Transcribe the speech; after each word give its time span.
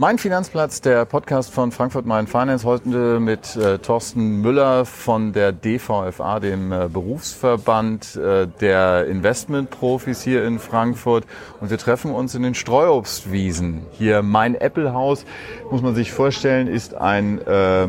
Mein 0.00 0.16
Finanzplatz, 0.18 0.80
der 0.80 1.04
Podcast 1.06 1.52
von 1.52 1.72
Frankfurt 1.72 2.06
Main 2.06 2.28
Finance, 2.28 2.64
heute 2.64 3.18
mit 3.18 3.56
äh, 3.56 3.78
Thorsten 3.78 4.40
Müller 4.40 4.84
von 4.84 5.32
der 5.32 5.50
DVFA, 5.50 6.38
dem 6.38 6.70
äh, 6.70 6.88
Berufsverband 6.88 8.14
äh, 8.14 8.46
der 8.46 9.06
Investmentprofis 9.06 10.22
hier 10.22 10.44
in 10.44 10.60
Frankfurt. 10.60 11.24
Und 11.60 11.70
wir 11.70 11.78
treffen 11.78 12.12
uns 12.12 12.36
in 12.36 12.44
den 12.44 12.54
Streuobstwiesen. 12.54 13.86
Hier 13.90 14.22
mein 14.22 14.54
Apple-Haus, 14.54 15.24
muss 15.68 15.82
man 15.82 15.96
sich 15.96 16.12
vorstellen, 16.12 16.68
ist 16.68 16.94
ein 16.94 17.44
äh, 17.44 17.88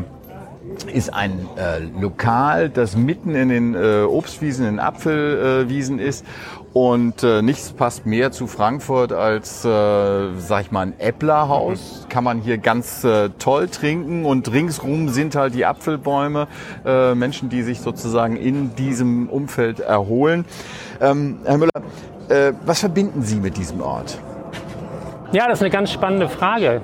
ist 0.84 1.12
ein 1.12 1.48
äh, 1.56 1.78
Lokal, 2.00 2.68
das 2.68 2.96
mitten 2.96 3.34
in 3.34 3.48
den 3.48 3.74
äh, 3.74 4.02
Obstwiesen, 4.02 4.66
in 4.66 4.72
den 4.76 4.80
Apfelwiesen 4.80 5.98
ist 5.98 6.24
und 6.72 7.22
äh, 7.24 7.42
nichts 7.42 7.72
passt 7.72 8.06
mehr 8.06 8.30
zu 8.30 8.46
Frankfurt 8.46 9.12
als, 9.12 9.64
äh, 9.64 9.68
sag 10.38 10.62
ich 10.62 10.70
mal, 10.70 10.82
ein 10.82 10.94
Äpplerhaus. 10.98 12.06
Kann 12.08 12.22
man 12.22 12.40
hier 12.40 12.58
ganz 12.58 13.02
äh, 13.02 13.30
toll 13.38 13.68
trinken 13.68 14.24
und 14.24 14.52
ringsrum 14.52 15.08
sind 15.08 15.34
halt 15.34 15.54
die 15.54 15.66
Apfelbäume, 15.66 16.46
äh, 16.84 17.14
Menschen, 17.14 17.48
die 17.48 17.62
sich 17.62 17.80
sozusagen 17.80 18.36
in 18.36 18.74
diesem 18.76 19.28
Umfeld 19.28 19.80
erholen. 19.80 20.44
Ähm, 21.00 21.40
Herr 21.44 21.58
Müller, 21.58 21.70
äh, 22.28 22.52
was 22.64 22.80
verbinden 22.80 23.22
Sie 23.22 23.36
mit 23.36 23.56
diesem 23.56 23.80
Ort? 23.80 24.18
Ja, 25.32 25.48
das 25.48 25.58
ist 25.58 25.62
eine 25.62 25.70
ganz 25.70 25.90
spannende 25.90 26.28
Frage. 26.28 26.80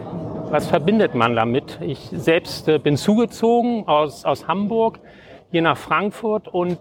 Was 0.48 0.68
verbindet 0.68 1.16
man 1.16 1.34
damit? 1.34 1.80
Ich 1.80 2.08
selbst 2.12 2.68
äh, 2.68 2.78
bin 2.78 2.96
zugezogen 2.96 3.88
aus, 3.88 4.24
aus 4.24 4.46
Hamburg 4.46 5.00
hier 5.50 5.60
nach 5.60 5.76
Frankfurt 5.76 6.46
und 6.46 6.78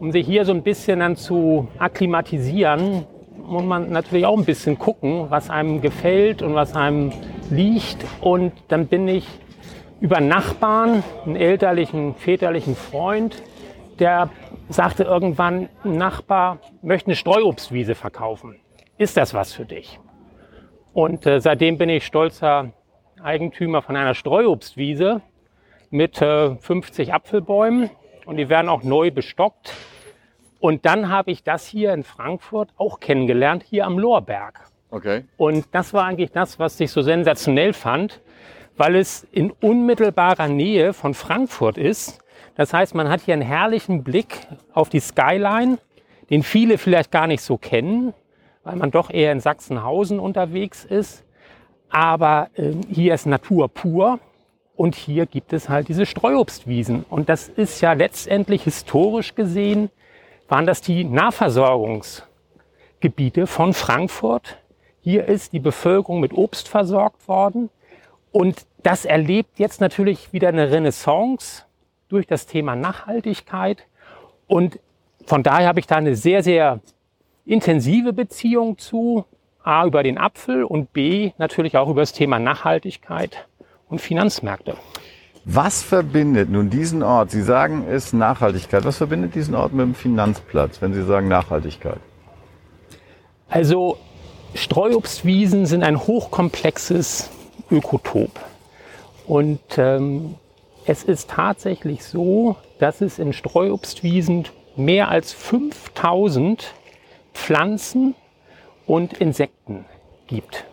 um 0.00 0.10
sich 0.10 0.26
hier 0.26 0.44
so 0.44 0.52
ein 0.52 0.64
bisschen 0.64 0.98
dann 0.98 1.14
zu 1.14 1.68
akklimatisieren, 1.78 3.06
muss 3.46 3.62
man 3.62 3.90
natürlich 3.90 4.26
auch 4.26 4.36
ein 4.36 4.44
bisschen 4.44 4.78
gucken, 4.80 5.26
was 5.30 5.48
einem 5.48 5.80
gefällt 5.80 6.42
und 6.42 6.54
was 6.54 6.74
einem 6.74 7.12
liegt. 7.50 8.04
Und 8.20 8.52
dann 8.66 8.88
bin 8.88 9.06
ich 9.06 9.28
über 10.00 10.20
Nachbarn, 10.20 11.04
einen 11.24 11.36
elterlichen, 11.36 12.16
väterlichen 12.16 12.74
Freund, 12.74 13.42
der 14.00 14.28
sagte 14.68 15.04
irgendwann, 15.04 15.68
ein 15.84 15.96
Nachbar 15.96 16.58
möchte 16.82 17.08
eine 17.08 17.16
Streuobstwiese 17.16 17.94
verkaufen. 17.94 18.56
Ist 18.98 19.16
das 19.16 19.34
was 19.34 19.52
für 19.52 19.64
dich? 19.64 20.00
Und 20.92 21.26
äh, 21.26 21.40
seitdem 21.40 21.78
bin 21.78 21.88
ich 21.88 22.04
stolzer 22.04 22.72
Eigentümer 23.22 23.82
von 23.82 23.96
einer 23.96 24.14
Streuobstwiese 24.14 25.22
mit 25.90 26.20
äh, 26.20 26.56
50 26.56 27.14
Apfelbäumen 27.14 27.90
und 28.26 28.36
die 28.36 28.48
werden 28.48 28.68
auch 28.68 28.82
neu 28.82 29.10
bestockt. 29.10 29.72
Und 30.60 30.86
dann 30.86 31.10
habe 31.10 31.30
ich 31.30 31.42
das 31.42 31.66
hier 31.66 31.92
in 31.92 32.04
Frankfurt 32.04 32.70
auch 32.76 33.00
kennengelernt, 33.00 33.62
hier 33.62 33.84
am 33.84 33.98
Lorberg. 33.98 34.60
Okay. 34.90 35.24
Und 35.36 35.66
das 35.72 35.92
war 35.92 36.04
eigentlich 36.04 36.32
das, 36.32 36.58
was 36.58 36.78
ich 36.80 36.90
so 36.90 37.02
sensationell 37.02 37.72
fand, 37.72 38.20
weil 38.76 38.96
es 38.96 39.24
in 39.30 39.50
unmittelbarer 39.50 40.48
Nähe 40.48 40.92
von 40.92 41.14
Frankfurt 41.14 41.78
ist. 41.78 42.20
Das 42.56 42.72
heißt, 42.72 42.94
man 42.94 43.08
hat 43.08 43.20
hier 43.20 43.34
einen 43.34 43.42
herrlichen 43.42 44.04
Blick 44.04 44.46
auf 44.72 44.88
die 44.88 45.00
Skyline, 45.00 45.78
den 46.30 46.42
viele 46.42 46.78
vielleicht 46.78 47.10
gar 47.10 47.26
nicht 47.26 47.42
so 47.42 47.58
kennen, 47.58 48.14
weil 48.62 48.76
man 48.76 48.90
doch 48.90 49.10
eher 49.10 49.32
in 49.32 49.40
Sachsenhausen 49.40 50.18
unterwegs 50.18 50.84
ist. 50.84 51.24
Aber 51.94 52.50
äh, 52.54 52.72
hier 52.88 53.14
ist 53.14 53.24
Natur 53.24 53.68
pur 53.68 54.18
und 54.74 54.96
hier 54.96 55.26
gibt 55.26 55.52
es 55.52 55.68
halt 55.68 55.86
diese 55.86 56.06
Streuobstwiesen. 56.06 57.04
Und 57.08 57.28
das 57.28 57.48
ist 57.48 57.80
ja 57.80 57.92
letztendlich 57.92 58.64
historisch 58.64 59.36
gesehen 59.36 59.90
waren 60.48 60.66
das 60.66 60.80
die 60.80 61.04
Nahversorgungsgebiete 61.04 63.46
von 63.46 63.74
Frankfurt. 63.74 64.58
Hier 65.02 65.26
ist 65.26 65.52
die 65.52 65.60
Bevölkerung 65.60 66.18
mit 66.18 66.32
Obst 66.32 66.68
versorgt 66.68 67.28
worden. 67.28 67.70
Und 68.32 68.66
das 68.82 69.04
erlebt 69.04 69.60
jetzt 69.60 69.80
natürlich 69.80 70.32
wieder 70.32 70.48
eine 70.48 70.72
Renaissance 70.72 71.62
durch 72.08 72.26
das 72.26 72.46
Thema 72.46 72.74
Nachhaltigkeit. 72.74 73.86
Und 74.48 74.80
von 75.24 75.44
daher 75.44 75.68
habe 75.68 75.78
ich 75.78 75.86
da 75.86 75.94
eine 75.94 76.16
sehr, 76.16 76.42
sehr 76.42 76.80
intensive 77.46 78.12
Beziehung 78.12 78.78
zu. 78.78 79.26
A, 79.64 79.86
über 79.86 80.02
den 80.02 80.18
Apfel 80.18 80.62
und 80.62 80.92
B, 80.92 81.32
natürlich 81.38 81.76
auch 81.76 81.88
über 81.88 82.02
das 82.02 82.12
Thema 82.12 82.38
Nachhaltigkeit 82.38 83.46
und 83.88 84.00
Finanzmärkte. 84.00 84.76
Was 85.46 85.82
verbindet 85.82 86.50
nun 86.50 86.70
diesen 86.70 87.02
Ort? 87.02 87.30
Sie 87.30 87.42
sagen 87.42 87.84
es 87.90 88.12
Nachhaltigkeit. 88.12 88.84
Was 88.84 88.96
verbindet 88.96 89.34
diesen 89.34 89.54
Ort 89.54 89.72
mit 89.72 89.84
dem 89.86 89.94
Finanzplatz, 89.94 90.80
wenn 90.80 90.94
Sie 90.94 91.04
sagen 91.04 91.28
Nachhaltigkeit? 91.28 91.98
Also 93.48 93.98
Streuobstwiesen 94.54 95.66
sind 95.66 95.82
ein 95.82 95.98
hochkomplexes 95.98 97.30
Ökotop. 97.70 98.30
Und 99.26 99.60
ähm, 99.76 100.36
es 100.86 101.04
ist 101.04 101.30
tatsächlich 101.30 102.04
so, 102.04 102.56
dass 102.78 103.00
es 103.00 103.18
in 103.18 103.32
Streuobstwiesen 103.32 104.46
mehr 104.76 105.08
als 105.08 105.32
5000 105.32 106.72
Pflanzen 107.32 108.14
und 108.86 109.14
Insekten 109.14 109.84
gibt. 110.26 110.64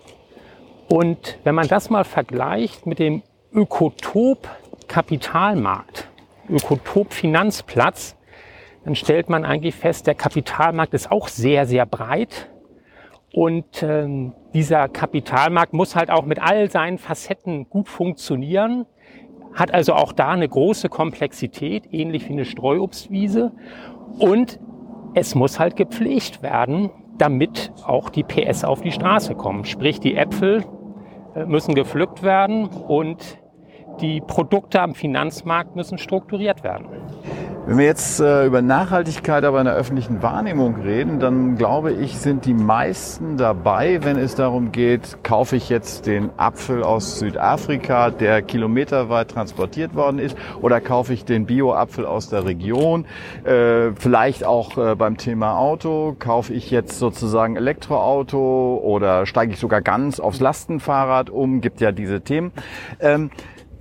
Und 0.90 1.38
wenn 1.44 1.56
man 1.56 1.68
das 1.68 1.90
mal 1.90 2.04
vergleicht 2.04 2.86
mit 2.86 3.00
dem 3.00 3.24
Ökotop 3.54 4.50
Kapitalmarkt, 4.88 6.10
Ökotop 6.50 7.14
Finanzplatz, 7.14 8.18
dann 8.84 8.96
stellt 8.96 9.30
man 9.30 9.46
eigentlich 9.46 9.76
fest, 9.76 10.08
der 10.08 10.16
Kapitalmarkt 10.16 10.94
ist 10.94 11.12
auch 11.12 11.28
sehr, 11.28 11.66
sehr 11.66 11.86
breit. 11.86 12.50
Und 13.34 13.84
ähm, 13.84 14.34
dieser 14.54 14.90
Kapitalmarkt 14.90 15.72
muss 15.72 15.96
halt 15.96 16.10
auch 16.10 16.26
mit 16.26 16.42
all 16.42 16.70
seinen 16.70 16.98
Facetten 16.98 17.70
gut 17.70 17.88
funktionieren, 17.88 18.86
hat 19.54 19.74
also 19.74 19.94
auch 19.94 20.12
da 20.12 20.30
eine 20.30 20.50
große 20.50 20.90
Komplexität, 20.90 21.94
ähnlich 21.94 22.28
wie 22.28 22.34
eine 22.34 22.46
Streuobstwiese. 22.46 23.54
Und 24.20 24.60
es 25.14 25.36
muss 25.36 25.60
halt 25.60 25.76
gepflegt 25.76 26.42
werden, 26.42 26.90
damit 27.22 27.72
auch 27.86 28.10
die 28.10 28.24
PS 28.24 28.64
auf 28.64 28.82
die 28.82 28.92
Straße 28.92 29.36
kommen. 29.36 29.64
Sprich, 29.66 30.00
die 30.00 30.16
Äpfel 30.16 30.66
äh, 31.36 31.46
müssen 31.46 31.76
gepflückt 31.76 32.24
werden 32.24 32.68
und 32.68 33.38
die 34.02 34.22
Produkte 34.22 34.82
am 34.82 34.96
Finanzmarkt 34.96 35.76
müssen 35.76 36.00
strukturiert 36.00 36.64
werden. 36.64 36.88
Wenn 37.68 37.78
wir 37.78 37.86
jetzt 37.86 38.20
äh, 38.20 38.48
über 38.48 38.64
Nachhaltigkeit 38.64 39.44
aber 39.44 39.60
in 39.60 39.66
der 39.66 39.76
öffentlichen 39.76 40.24
Wahrnehmung 40.24 40.82
reden, 40.82 41.20
dann 41.20 41.58
glaube 41.58 41.92
ich, 41.92 42.18
sind 42.18 42.46
die 42.46 42.56
meisten 42.56 43.38
dabei, 43.38 44.04
wenn 44.04 44.18
es 44.18 44.34
darum 44.34 44.72
geht, 44.72 45.24
kaufe 45.24 45.58
ich 45.58 45.70
jetzt 45.70 46.08
den 46.08 46.32
Apfel 46.38 46.82
aus 46.82 47.20
Südafrika, 47.20 48.10
der 48.10 48.42
kilometerweit 48.42 49.30
transportiert 49.30 49.94
worden 49.94 50.18
ist, 50.18 50.36
oder 50.60 50.82
kaufe 50.82 51.14
ich 51.14 51.24
den 51.24 51.46
Bio-Apfel 51.46 52.08
aus 52.08 52.30
der 52.30 52.46
Region. 52.46 53.06
Äh, 53.44 53.92
vielleicht 53.94 54.44
auch 54.44 54.80
äh, 54.80 54.96
beim 54.96 55.18
Thema 55.18 55.56
Auto, 55.60 56.16
kaufe 56.18 56.54
ich 56.54 56.72
jetzt 56.72 56.98
sozusagen 56.98 57.58
Elektroauto 57.58 58.82
oder 58.84 59.28
steige 59.28 59.54
ich 59.54 59.60
sogar 59.60 59.82
ganz 59.82 60.20
aufs 60.20 60.40
Lastenfahrrad 60.40 61.30
um, 61.30 61.62
gibt 61.62 61.80
ja 61.80 61.92
diese 61.92 62.22
Themen. 62.22 62.54
Ähm, 63.00 63.30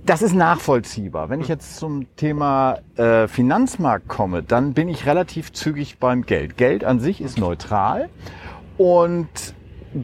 das 0.05 0.21
ist 0.21 0.33
nachvollziehbar. 0.33 1.29
Wenn 1.29 1.41
ich 1.41 1.47
jetzt 1.47 1.77
zum 1.77 2.15
Thema 2.15 2.79
äh, 2.95 3.27
Finanzmarkt 3.27 4.07
komme, 4.07 4.43
dann 4.43 4.73
bin 4.73 4.89
ich 4.89 5.05
relativ 5.05 5.53
zügig 5.53 5.99
beim 5.99 6.25
Geld. 6.25 6.57
Geld 6.57 6.83
an 6.83 6.99
sich 6.99 7.21
ist 7.21 7.37
neutral 7.37 8.09
und 8.77 9.27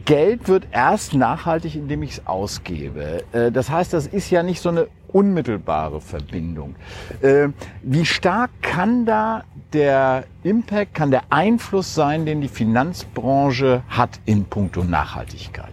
Geld 0.04 0.48
wird 0.48 0.68
erst 0.70 1.14
nachhaltig, 1.14 1.74
indem 1.74 2.02
ich 2.02 2.12
es 2.12 2.26
ausgebe. 2.26 3.24
Äh, 3.32 3.50
das 3.50 3.70
heißt, 3.70 3.92
das 3.92 4.06
ist 4.06 4.30
ja 4.30 4.42
nicht 4.42 4.60
so 4.60 4.68
eine 4.68 4.88
unmittelbare 5.08 6.00
Verbindung. 6.00 6.76
Äh, 7.22 7.48
wie 7.82 8.04
stark 8.04 8.50
kann 8.62 9.06
da 9.06 9.44
der 9.72 10.24
Impact, 10.42 10.94
kann 10.94 11.10
der 11.10 11.22
Einfluss 11.30 11.94
sein, 11.94 12.26
den 12.26 12.40
die 12.40 12.48
Finanzbranche 12.48 13.82
hat 13.88 14.20
in 14.26 14.44
puncto 14.44 14.84
Nachhaltigkeit? 14.84 15.72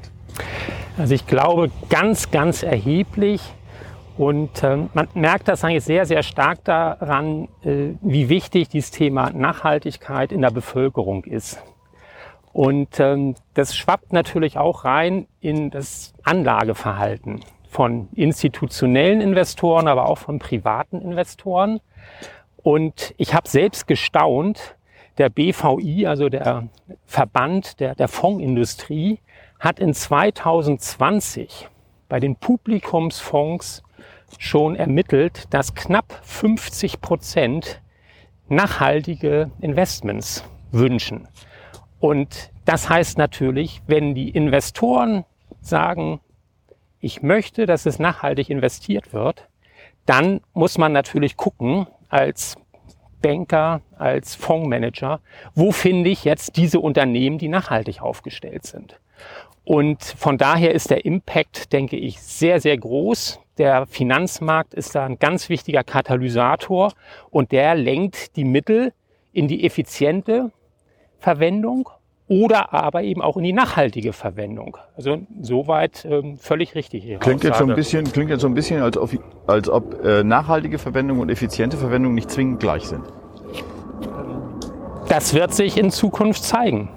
Also 0.97 1.14
ich 1.14 1.28
glaube 1.28 1.69
ganz, 1.90 2.31
ganz 2.31 2.64
erheblich. 2.64 3.53
Und 4.17 4.64
äh, 4.64 4.78
man 4.94 5.08
merkt 5.14 5.47
das 5.47 5.64
eigentlich 5.64 5.84
sehr, 5.84 6.06
sehr 6.06 6.23
stark 6.23 6.64
daran, 6.64 7.50
äh, 7.64 7.96
wie 8.02 8.29
wichtig 8.29 8.70
dieses 8.70 8.91
Thema 8.91 9.32
Nachhaltigkeit 9.32 10.32
in 10.32 10.41
der 10.41 10.52
Bevölkerung 10.52 11.26
ist. 11.26 11.62
Und 12.53 13.00
ähm, 13.02 13.35
das 13.53 13.76
schwappt 13.76 14.14
natürlich 14.14 14.58
auch 14.58 14.85
rein 14.85 15.28
in 15.41 15.70
das 15.70 16.14
Anlageverhalten 16.23 17.41
von 17.70 18.08
institutionellen 18.16 19.20
Investoren, 19.20 19.90
aber 19.90 20.08
auch 20.08 20.17
von 20.17 20.40
privaten 20.40 21.02
Investoren. 21.02 21.82
Und 22.64 23.14
ich 23.17 23.34
habe 23.34 23.50
selbst 23.50 23.85
gestaunt, 23.85 24.78
der 25.17 25.29
BVI, 25.29 26.08
also 26.08 26.29
der 26.29 26.70
Verband 27.06 27.82
der, 27.82 27.96
der 27.96 28.08
Fondsindustrie, 28.08 29.20
hat 29.59 29.79
in 29.79 29.94
2020 29.94 31.67
bei 32.08 32.22
den 32.22 32.38
Publikumsfonds 32.38 33.84
schon 34.40 34.76
ermittelt, 34.76 35.46
dass 35.53 35.76
knapp 35.76 36.20
50 36.23 37.02
Prozent 37.02 37.82
nachhaltige 38.47 39.52
Investments 39.59 40.43
wünschen. 40.72 41.28
Und 41.99 42.52
das 42.66 42.90
heißt 42.90 43.17
natürlich, 43.17 43.82
wenn 43.87 44.16
die 44.16 44.29
Investoren 44.29 45.26
sagen, 45.61 46.20
ich 46.99 47.22
möchte, 47.22 47.66
dass 47.66 47.85
es 47.85 47.99
nachhaltig 47.99 48.49
investiert 48.49 49.14
wird, 49.14 49.47
dann 50.05 50.41
muss 50.53 50.78
man 50.78 50.91
natürlich 50.91 51.38
gucken 51.38 51.88
als 52.09 52.55
Banker, 53.22 53.81
als 53.97 54.35
Fondsmanager, 54.35 55.20
wo 55.55 55.72
finde 55.72 56.09
ich 56.09 56.26
jetzt 56.26 56.58
diese 56.58 56.79
Unternehmen, 56.79 57.38
die 57.38 57.47
nachhaltig 57.47 58.02
aufgestellt 58.02 58.66
sind. 58.66 58.99
Und 59.64 60.03
von 60.03 60.38
daher 60.38 60.73
ist 60.73 60.91
der 60.91 61.05
Impact, 61.05 61.73
denke 61.73 61.97
ich, 61.97 62.22
sehr, 62.22 62.61
sehr 62.61 62.78
groß. 62.78 63.40
Der 63.57 63.85
Finanzmarkt 63.85 64.73
ist 64.73 64.96
da 64.96 65.05
ein 65.05 65.17
ganz 65.17 65.49
wichtiger 65.49 65.84
Katalysator 65.84 66.91
und 67.29 67.52
der 67.52 67.75
lenkt 67.75 68.35
die 68.35 68.43
Mittel 68.43 68.91
in 69.31 69.47
die 69.47 69.66
effiziente 69.66 70.52
Verwendung 71.19 71.90
oder 72.28 72.73
aber 72.73 73.03
eben 73.03 73.22
auch 73.22 73.37
in 73.37 73.43
die 73.43 73.53
nachhaltige 73.53 74.11
Verwendung. 74.11 74.78
Also 74.97 75.19
soweit 75.41 76.05
ähm, 76.05 76.37
völlig 76.37 76.75
richtig. 76.75 77.05
Ihre 77.05 77.19
klingt 77.19 77.43
jetzt 77.43 77.59
so 77.59 77.66
ein 77.66 77.75
bisschen, 77.75 78.11
klingt 78.11 78.29
jetzt 78.29 78.41
so 78.41 78.47
ein 78.47 78.55
bisschen, 78.55 78.81
als 78.81 78.97
ob, 78.97 79.11
als 79.47 79.69
ob 79.69 80.03
äh, 80.03 80.23
nachhaltige 80.23 80.79
Verwendung 80.79 81.19
und 81.19 81.29
effiziente 81.29 81.78
Verwendung 81.78 82.16
nicht 82.16 82.31
zwingend 82.31 82.59
gleich 82.59 82.84
sind. 82.87 83.03
Das 85.07 85.34
wird 85.35 85.53
sich 85.53 85.78
in 85.78 85.91
Zukunft 85.91 86.43
zeigen. 86.43 86.90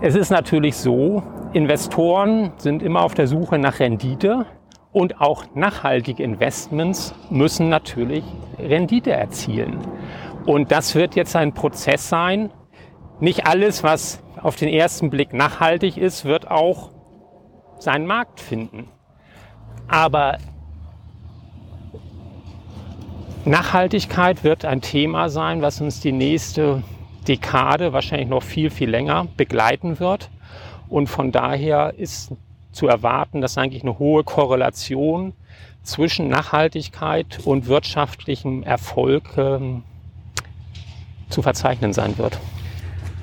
Es 0.00 0.14
ist 0.14 0.30
natürlich 0.30 0.76
so, 0.76 1.22
Investoren 1.52 2.52
sind 2.58 2.82
immer 2.82 3.02
auf 3.02 3.14
der 3.14 3.26
Suche 3.26 3.58
nach 3.58 3.80
Rendite 3.80 4.46
und 4.92 5.20
auch 5.20 5.44
nachhaltige 5.54 6.22
Investments 6.22 7.14
müssen 7.30 7.68
natürlich 7.68 8.24
Rendite 8.58 9.12
erzielen. 9.12 9.78
Und 10.46 10.72
das 10.72 10.94
wird 10.94 11.14
jetzt 11.14 11.36
ein 11.36 11.52
Prozess 11.52 12.08
sein. 12.08 12.50
Nicht 13.20 13.46
alles, 13.46 13.82
was 13.82 14.22
auf 14.42 14.56
den 14.56 14.68
ersten 14.68 15.10
Blick 15.10 15.32
nachhaltig 15.32 15.96
ist, 15.96 16.24
wird 16.24 16.50
auch 16.50 16.90
seinen 17.78 18.06
Markt 18.06 18.40
finden. 18.40 18.88
Aber 19.86 20.38
Nachhaltigkeit 23.44 24.44
wird 24.44 24.64
ein 24.64 24.80
Thema 24.80 25.28
sein, 25.28 25.62
was 25.62 25.80
uns 25.80 26.00
die 26.00 26.12
nächste 26.12 26.82
Dekade, 27.28 27.92
wahrscheinlich 27.92 28.28
noch 28.28 28.42
viel, 28.42 28.70
viel 28.70 28.90
länger 28.90 29.26
begleiten 29.36 30.00
wird. 30.00 30.30
Und 30.88 31.08
von 31.08 31.32
daher 31.32 31.94
ist 31.96 32.32
zu 32.72 32.88
erwarten, 32.88 33.40
dass 33.40 33.58
eigentlich 33.58 33.82
eine 33.82 33.98
hohe 33.98 34.24
Korrelation 34.24 35.32
zwischen 35.82 36.28
Nachhaltigkeit 36.28 37.40
und 37.44 37.66
wirtschaftlichem 37.66 38.62
Erfolg 38.62 39.24
ähm, 39.36 39.82
zu 41.28 41.42
verzeichnen 41.42 41.92
sein 41.92 42.18
wird. 42.18 42.38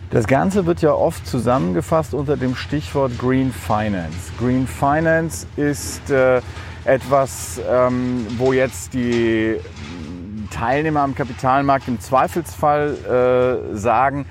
Das 0.09 0.25
Ganze 0.25 0.65
wird 0.65 0.81
ja 0.81 0.93
oft 0.93 1.27
zusammengefasst 1.27 2.13
unter 2.13 2.37
dem 2.37 2.55
Stichwort 2.55 3.17
Green 3.19 3.51
Finance. 3.51 4.31
Green 4.39 4.65
Finance 4.65 5.45
ist 5.57 6.09
äh, 6.09 6.41
etwas, 6.85 7.59
ähm, 7.69 8.25
wo 8.37 8.53
jetzt 8.53 8.93
die 8.93 9.57
Teilnehmer 10.49 11.01
am 11.01 11.13
Kapitalmarkt 11.13 11.89
im 11.89 11.99
Zweifelsfall 11.99 13.69
äh, 13.73 13.75
sagen, 13.75 14.25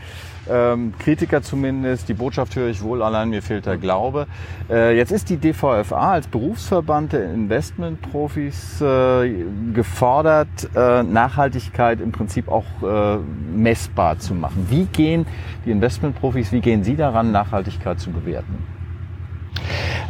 ähm, 0.50 0.94
Kritiker 0.98 1.43
zumindest, 1.43 2.08
die 2.08 2.14
Botschaft 2.14 2.56
höre 2.56 2.69
ich 2.69 2.82
wohl, 2.82 3.02
allein 3.02 3.31
mir 3.31 3.43
fehlt 3.43 3.66
der 3.66 3.76
Glaube. 3.76 4.26
Äh, 4.70 4.96
jetzt 4.96 5.12
ist 5.12 5.31
die 5.31 5.37
DVFA 5.37 6.12
als 6.12 6.26
Berufsverband 6.28 7.12
der 7.12 7.32
Investmentprofis 7.32 8.81
äh, 8.81 9.44
gefordert, 9.72 10.48
äh, 10.75 11.02
Nachhaltigkeit 11.02 12.00
im 12.00 12.12
Prinzip 12.12 12.48
auch 12.48 12.64
äh, 12.82 13.19
messbar 13.54 14.19
zu 14.19 14.34
machen. 14.34 14.66
Wie 14.70 14.84
gehen 14.84 15.26
die 15.64 15.70
Investmentprofis, 15.70 16.52
wie 16.52 16.60
gehen 16.60 16.84
Sie 16.84 16.96
daran, 16.96 17.32
Nachhaltigkeit 17.32 18.00
zu 18.00 18.10
bewerten? 18.10 18.58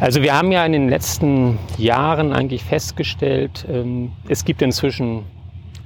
Also 0.00 0.22
wir 0.22 0.36
haben 0.36 0.52
ja 0.52 0.64
in 0.66 0.72
den 0.72 0.88
letzten 0.88 1.58
Jahren 1.78 2.32
eigentlich 2.32 2.64
festgestellt, 2.64 3.66
ähm, 3.68 4.12
es 4.28 4.44
gibt 4.44 4.60
inzwischen 4.60 5.24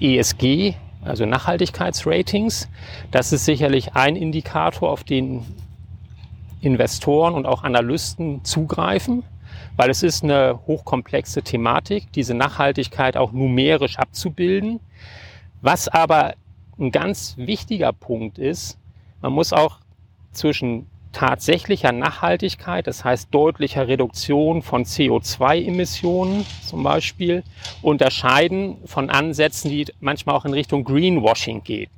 ESG 0.01 0.75
also 1.03 1.25
Nachhaltigkeitsratings. 1.27 2.69
Das 3.11 3.33
ist 3.33 3.45
sicherlich 3.45 3.95
ein 3.95 4.17
Indikator, 4.17 4.91
auf 4.91 5.05
den 5.05 5.45
Investoren 6.61 7.35
und 7.35 7.47
auch 7.47 7.63
Analysten 7.63 8.45
zugreifen, 8.45 9.23
weil 9.77 9.91
es 9.91 10.03
ist 10.03 10.23
eine 10.23 10.61
hochkomplexe 10.67 11.43
Thematik, 11.43 12.13
diese 12.13 12.35
Nachhaltigkeit 12.35 13.17
auch 13.17 13.33
numerisch 13.33 13.99
abzubilden. 13.99 14.81
Was 15.63 15.89
aber 15.89 16.35
ein 16.79 16.91
ganz 16.91 17.35
wichtiger 17.37 17.93
Punkt 17.93 18.39
ist, 18.39 18.79
man 19.23 19.33
muss 19.33 19.53
auch 19.53 19.79
zwischen 20.33 20.87
tatsächlicher 21.13 21.93
Nachhaltigkeit, 21.93 22.87
das 22.87 23.05
heißt 23.05 23.29
deutlicher 23.33 23.89
Reduktion 23.89 24.63
von 24.63 24.85
CO2-Emissionen 24.85 26.47
zum 26.65 26.83
Beispiel, 26.83 27.43
unterscheiden 27.83 28.77
von 28.85 29.11
Ansätzen, 29.11 29.71
die 29.71 29.87
manchmal 30.01 30.37
auch 30.37 30.45
in 30.45 30.53
Richtung 30.53 30.85
Greenwashing 30.85 31.63
geht. 31.63 31.91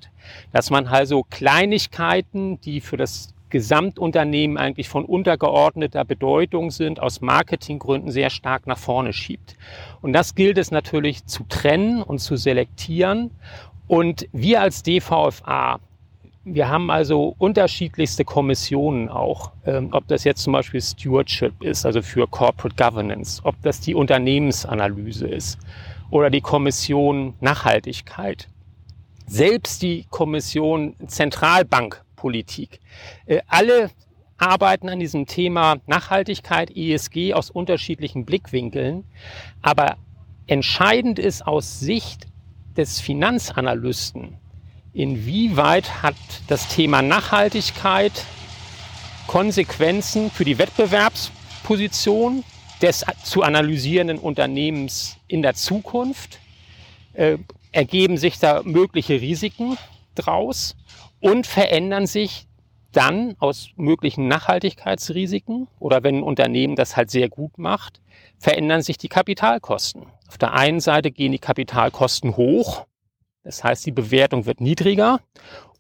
Dass 0.53 0.71
man 0.71 0.87
also 0.87 1.25
Kleinigkeiten, 1.29 2.61
die 2.61 2.81
für 2.81 2.97
das 2.97 3.35
Gesamtunternehmen 3.53 4.57
eigentlich 4.57 4.89
von 4.89 5.05
untergeordneter 5.05 6.07
Bedeutung 6.07 6.71
sind, 6.71 7.01
aus 7.01 7.21
Marketinggründen 7.21 8.11
sehr 8.11 8.31
stark 8.31 8.67
nach 8.67 8.79
vorne 8.79 9.13
schiebt. 9.13 9.57
Und 10.01 10.15
das 10.15 10.35
gilt 10.35 10.57
es 10.57 10.71
natürlich 10.71 11.27
zu 11.27 11.45
trennen 11.49 12.03
und 12.03 12.19
zu 12.19 12.37
selektieren. 12.37 13.31
Und 13.87 14.27
wir 14.33 14.63
als 14.63 14.83
DVFA 14.83 15.81
wir 16.45 16.69
haben 16.69 16.91
also 16.91 17.35
unterschiedlichste 17.39 18.25
Kommissionen 18.25 19.09
auch, 19.09 19.53
ähm, 19.65 19.91
ob 19.93 20.09
das 20.09 20.25
jetzt 20.25 20.43
zum 20.43 20.53
Beispiel 20.53 20.81
Stewardship 20.81 21.63
ist, 21.63 21.87
also 21.87 22.03
für 22.03 22.27
Corporate 22.27 22.75
Governance, 22.77 23.41
ob 23.45 23.55
das 23.63 23.81
die 23.81 23.95
Unternehmensanalyse 23.95 25.29
ist 25.29 25.59
oder 26.11 26.31
die 26.31 26.41
Kommission 26.41 27.35
Nachhaltigkeit. 27.41 28.49
Selbst 29.27 29.83
die 29.83 30.05
Kommission 30.11 30.97
Zentralbankpolitik. 31.07 32.81
Äh, 33.27 33.41
alle 33.47 33.91
arbeiten 34.37 34.89
an 34.89 34.99
diesem 34.99 35.27
Thema 35.27 35.77
Nachhaltigkeit, 35.87 36.77
ESG 36.77 37.35
aus 37.35 37.51
unterschiedlichen 37.51 38.25
Blickwinkeln. 38.25 39.05
Aber 39.63 39.97
entscheidend 40.49 41.21
ist 41.21 41.47
aus 41.47 41.79
Sicht 41.79 42.27
des 42.77 43.01
Finanzanalysten, 43.01 44.39
Inwieweit 44.95 46.03
hat 46.03 46.17
das 46.49 46.69
Thema 46.69 47.01
Nachhaltigkeit 47.01 48.13
Konsequenzen 49.27 50.31
für 50.31 50.45
die 50.45 50.59
Wettbewerbsposition 50.59 52.45
des 52.83 53.05
zu 53.25 53.43
analysierenden 53.43 54.19
Unternehmens 54.19 55.17
in 55.29 55.41
der 55.41 55.55
Zukunft? 55.55 56.41
Äh, 57.15 57.39
ergeben 57.73 58.19
sich 58.19 58.39
da 58.39 58.63
mögliche 58.65 59.21
Risiken 59.21 59.79
draus 60.15 60.77
und 61.21 61.47
verändern 61.47 62.07
sich 62.07 62.47
dann 62.93 63.35
aus 63.39 63.71
möglichen 63.77 64.29
Nachhaltigkeitsrisiken 64.29 65.69
oder 65.79 66.03
wenn 66.03 66.17
ein 66.17 66.23
Unternehmen 66.23 66.77
das 66.77 66.97
halt 66.97 67.11
sehr 67.11 67.31
gut 67.31 67.57
macht, 67.57 68.03
verändern 68.39 68.83
sich 68.83 68.99
die 68.99 69.09
Kapitalkosten. 69.09 70.05
Auf 70.29 70.37
der 70.37 70.53
einen 70.53 70.81
Seite 70.81 71.11
gehen 71.11 71.33
die 71.33 71.39
Kapitalkosten 71.39 72.37
hoch, 72.37 72.85
das 73.43 73.65
heißt, 73.65 73.85
die 73.87 73.93
Bewertung 73.93 74.47
wird 74.47 74.61
niedriger. 74.61 75.21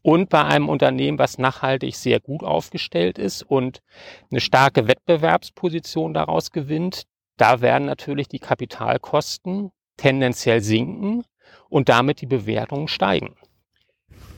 Und 0.02 0.30
bei 0.30 0.44
einem 0.44 0.68
Unternehmen, 0.68 1.18
was 1.18 1.38
nachhaltig 1.38 1.94
sehr 1.94 2.18
gut 2.18 2.42
aufgestellt 2.42 3.18
ist 3.18 3.42
und 3.42 3.82
eine 4.30 4.40
starke 4.40 4.88
Wettbewerbsposition 4.88 6.12
daraus 6.12 6.50
gewinnt, 6.50 7.04
da 7.36 7.60
werden 7.60 7.86
natürlich 7.86 8.26
die 8.26 8.40
Kapitalkosten 8.40 9.70
tendenziell 9.96 10.60
sinken 10.60 11.24
und 11.68 11.88
damit 11.88 12.20
die 12.20 12.26
Bewertungen 12.26 12.88
steigen. 12.88 13.36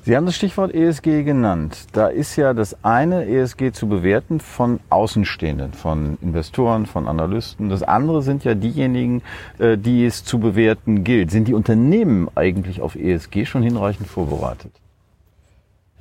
Sie 0.07 0.15
haben 0.15 0.27
das 0.27 0.37
Stichwort 0.37 0.75
ESG 0.75 1.23
genannt. 1.23 1.87
Da 1.93 2.09
ist 2.09 2.37
ja 2.37 2.53
das 2.53 2.85
eine 2.85 3.25
ESG 3.27 3.73
zu 3.73 3.89
bewerten 3.89 4.39
von 4.39 4.81
Außenstehenden, 4.91 5.73
von 5.73 6.19
Investoren, 6.21 6.85
von 6.85 7.09
Analysten. 7.09 7.71
Das 7.71 7.83
andere 7.83 8.21
sind 8.21 8.45
ja 8.45 8.55
diejenigen, 8.55 9.23
äh, 9.59 9.79
die 9.79 10.05
es 10.05 10.23
zu 10.23 10.39
bewerten 10.39 11.05
gilt. 11.05 11.31
Sind 11.31 11.49
die 11.49 11.55
Unternehmen 11.55 12.29
eigentlich 12.35 12.83
auf 12.83 12.97
ESG 12.97 13.47
schon 13.47 13.63
hinreichend 13.63 14.07
vorbereitet? 14.07 14.73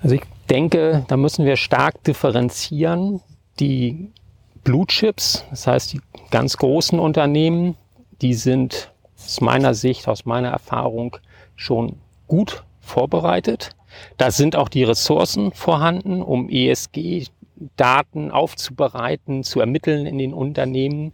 Also 0.02 0.16
ich 0.16 0.24
denke, 0.50 1.06
da 1.08 1.16
müssen 1.16 1.46
wir 1.46 1.56
stark 1.56 2.04
differenzieren. 2.04 3.22
Die 3.62 4.12
Blue 4.66 4.86
Chips, 4.86 5.46
das 5.50 5.66
heißt 5.66 5.94
die 5.94 6.02
ganz 6.30 6.58
großen 6.58 7.00
Unternehmen, 7.00 7.78
die 8.22 8.34
sind 8.34 8.92
aus 9.16 9.40
meiner 9.40 9.74
Sicht, 9.74 10.10
aus 10.10 10.26
meiner 10.26 10.50
Erfahrung 10.50 11.16
schon 11.56 12.02
gut 12.28 12.66
vorbereitet. 12.82 13.70
Da 14.18 14.32
sind 14.32 14.56
auch 14.56 14.70
die 14.70 14.84
Ressourcen 14.84 15.52
vorhanden, 15.52 16.22
um 16.22 16.50
ESG-Daten 16.50 18.32
aufzubereiten, 18.32 19.44
zu 19.44 19.60
ermitteln 19.60 20.06
in 20.06 20.18
den 20.18 20.34
Unternehmen. 20.34 21.14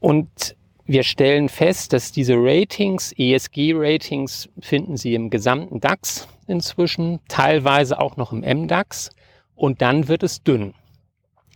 Und 0.00 0.56
wir 0.84 1.04
stellen 1.04 1.48
fest, 1.48 1.92
dass 1.92 2.12
diese 2.12 2.34
Ratings, 2.36 3.12
ESG-Ratings, 3.16 4.48
finden 4.60 4.96
Sie 4.96 5.14
im 5.14 5.30
gesamten 5.30 5.80
DAX 5.80 6.28
inzwischen, 6.46 7.20
teilweise 7.28 8.00
auch 8.00 8.16
noch 8.16 8.32
im 8.32 8.40
MDAX 8.40 9.10
und 9.54 9.80
dann 9.80 10.08
wird 10.08 10.22
es 10.22 10.42
dünn. 10.42 10.74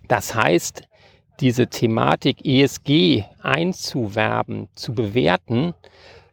Das 0.07 0.35
heißt, 0.35 0.85
diese 1.41 1.67
Thematik 1.67 2.47
ESG 2.47 3.25
einzuwerben, 3.43 4.69
zu 4.75 4.95
bewerten, 4.95 5.75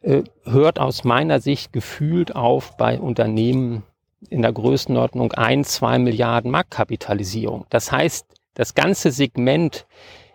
äh, 0.04 0.24
hört 0.44 0.80
aus 0.80 1.06
meiner 1.06 1.40
Sicht 1.40 1.72
gefühlt 1.72 2.36
auf 2.36 2.76
bei 2.76 3.00
Unternehmen 3.00 3.84
in 4.30 4.42
der 4.42 4.52
Größenordnung 4.52 5.32
ein, 5.32 5.64
zwei 5.64 5.98
Milliarden 5.98 6.52
Marktkapitalisierung. 6.52 7.66
Das 7.70 7.92
heißt, 7.92 8.26
das 8.54 8.76
ganze 8.76 9.12
Segment 9.12 9.86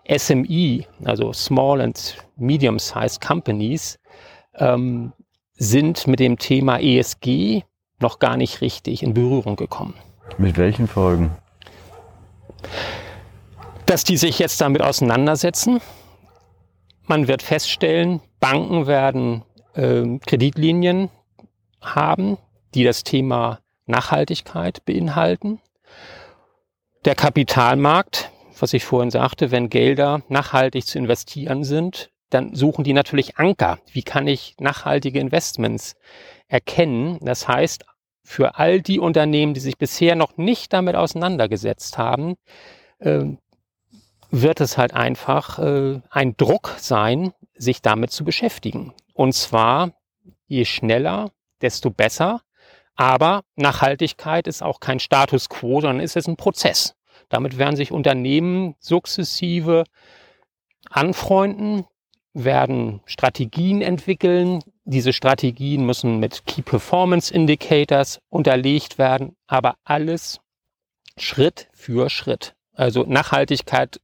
SME, 0.08 0.84
also 1.04 1.32
Small 1.34 1.82
and 1.82 2.16
Medium-Sized 2.36 3.20
Companies, 3.20 3.98
ähm, 4.54 5.12
sind 5.54 6.06
mit 6.06 6.20
dem 6.20 6.38
Thema 6.38 6.80
ESG 6.80 7.62
noch 8.00 8.18
gar 8.18 8.36
nicht 8.36 8.62
richtig 8.62 9.02
in 9.02 9.12
Berührung 9.12 9.56
gekommen. 9.56 9.94
Mit 10.38 10.56
welchen 10.56 10.88
Folgen? 10.88 11.30
Dass 13.84 14.04
die 14.04 14.16
sich 14.16 14.38
jetzt 14.38 14.60
damit 14.60 14.82
auseinandersetzen. 14.82 15.80
Man 17.06 17.28
wird 17.28 17.42
feststellen, 17.42 18.20
Banken 18.40 18.86
werden 18.86 19.42
äh, 19.78 20.18
Kreditlinien 20.26 21.08
haben, 21.80 22.36
die 22.74 22.84
das 22.84 23.04
Thema 23.04 23.60
Nachhaltigkeit 23.86 24.84
beinhalten. 24.84 25.60
Der 27.04 27.14
Kapitalmarkt, 27.14 28.30
was 28.58 28.72
ich 28.74 28.84
vorhin 28.84 29.10
sagte, 29.10 29.50
wenn 29.50 29.70
Gelder 29.70 30.22
nachhaltig 30.28 30.86
zu 30.86 30.98
investieren 30.98 31.64
sind, 31.64 32.10
dann 32.30 32.54
suchen 32.54 32.84
die 32.84 32.92
natürlich 32.92 33.38
Anker. 33.38 33.78
Wie 33.90 34.02
kann 34.02 34.26
ich 34.26 34.56
nachhaltige 34.58 35.20
Investments 35.20 35.96
erkennen? 36.48 37.18
Das 37.22 37.48
heißt, 37.48 37.84
für 38.22 38.56
all 38.58 38.82
die 38.82 38.98
Unternehmen, 38.98 39.54
die 39.54 39.60
sich 39.60 39.78
bisher 39.78 40.14
noch 40.14 40.36
nicht 40.36 40.72
damit 40.74 40.96
auseinandergesetzt 40.96 41.96
haben, 41.96 42.34
äh, 42.98 43.24
wird 44.30 44.60
es 44.60 44.76
halt 44.76 44.92
einfach 44.92 45.58
äh, 45.58 46.00
ein 46.10 46.36
Druck 46.36 46.74
sein, 46.78 47.32
sich 47.58 47.82
damit 47.82 48.10
zu 48.10 48.24
beschäftigen. 48.24 48.94
Und 49.14 49.34
zwar 49.34 49.92
je 50.46 50.64
schneller, 50.64 51.30
desto 51.60 51.90
besser. 51.90 52.40
Aber 52.94 53.42
Nachhaltigkeit 53.56 54.46
ist 54.46 54.62
auch 54.62 54.80
kein 54.80 54.98
Status 54.98 55.48
quo, 55.48 55.80
sondern 55.80 56.00
ist 56.00 56.16
es 56.16 56.26
ein 56.26 56.36
Prozess. 56.36 56.94
Damit 57.28 57.58
werden 57.58 57.76
sich 57.76 57.92
Unternehmen 57.92 58.74
sukzessive 58.80 59.84
anfreunden, 60.90 61.84
werden 62.32 63.00
Strategien 63.04 63.82
entwickeln. 63.82 64.62
Diese 64.84 65.12
Strategien 65.12 65.84
müssen 65.84 66.18
mit 66.18 66.46
Key 66.46 66.62
Performance 66.62 67.32
Indicators 67.32 68.20
unterlegt 68.30 68.98
werden, 68.98 69.36
aber 69.46 69.74
alles 69.84 70.40
Schritt 71.18 71.68
für 71.72 72.08
Schritt. 72.10 72.54
Also 72.72 73.04
Nachhaltigkeit 73.04 74.00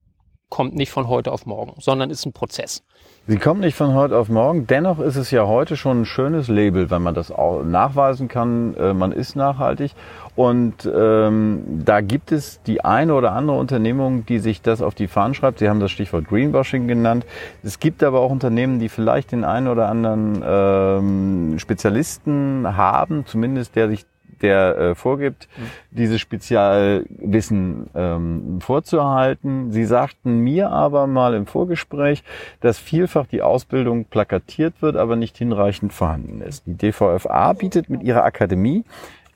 kommt 0.49 0.75
nicht 0.75 0.91
von 0.91 1.09
heute 1.09 1.33
auf 1.33 1.47
morgen, 1.47 1.75
sondern 1.81 2.11
ist 2.11 2.25
ein 2.27 2.33
Prozess. 2.33 2.83
Sie 3.27 3.39
kommt 3.39 3.61
nicht 3.61 3.75
von 3.75 3.95
heute 3.95 4.19
auf 4.19 4.29
morgen. 4.29 4.67
Dennoch 4.67 4.99
ist 4.99 5.17
es 5.17 5.31
ja 5.31 5.47
heute 5.47 5.77
schon 5.77 6.03
ein 6.03 6.05
schönes 6.05 6.49
Label, 6.49 6.91
wenn 6.91 7.01
man 7.01 7.15
das 7.15 7.33
auch 7.33 7.63
nachweisen 7.65 8.29
kann. 8.29 8.75
Äh, 8.75 8.93
man 8.93 9.13
ist 9.13 9.35
nachhaltig. 9.35 9.95
Und 10.37 10.91
ähm, 10.95 11.83
da 11.85 12.03
gibt 12.03 12.33
es 12.33 12.61
die 12.63 12.85
eine 12.85 13.15
oder 13.15 13.33
andere 13.33 13.57
Unternehmung, 13.57 14.27
die 14.27 14.41
sich 14.41 14.61
das 14.61 14.83
auf 14.83 14.95
die 14.95 15.09
Fahnen 15.09 15.33
schreibt. 15.33 15.61
Sie 15.61 15.69
haben 15.69 15.81
das 15.81 15.91
Stichwort 15.91 16.29
Greenwashing 16.29 16.87
genannt. 16.87 17.25
Es 17.63 17.81
gibt 17.81 18.03
aber 18.03 18.21
auch 18.21 18.31
Unternehmen, 18.31 18.79
die 18.79 18.91
vielleicht 18.91 19.33
den 19.33 19.45
einen 19.45 19.69
oder 19.69 19.89
anderen 19.89 20.43
ähm, 20.47 21.59
Spezialisten 21.59 22.77
haben, 22.77 23.25
zumindest 23.27 23.75
der 23.75 23.89
sich 23.89 24.05
der 24.43 24.79
äh, 24.79 24.95
vorgibt, 24.95 25.49
mhm. 25.57 25.63
dieses 25.91 26.21
Spezialwissen 26.21 27.89
ähm, 27.95 28.61
vorzuhalten. 28.61 29.73
Sie 29.73 29.85
sagten 29.85 30.39
mir 30.41 30.71
aber 30.71 31.07
mal 31.07 31.35
im 31.35 31.47
Vorgespräch, 31.47 32.23
dass 32.61 32.79
vielfach 32.79 33.27
die 33.27 33.43
Ausbildung 33.43 34.05
plakatiert 34.05 34.81
wird, 34.81 34.97
aber 34.97 35.17
nicht 35.17 35.37
hinreichend 35.37 35.93
vorhanden 35.93 36.41
ist. 36.41 36.67
Die 36.67 36.77
DVFA 36.77 37.53
bietet 37.53 37.91
mit 37.91 38.03
ihrer 38.03 38.25
Akademie 38.25 38.85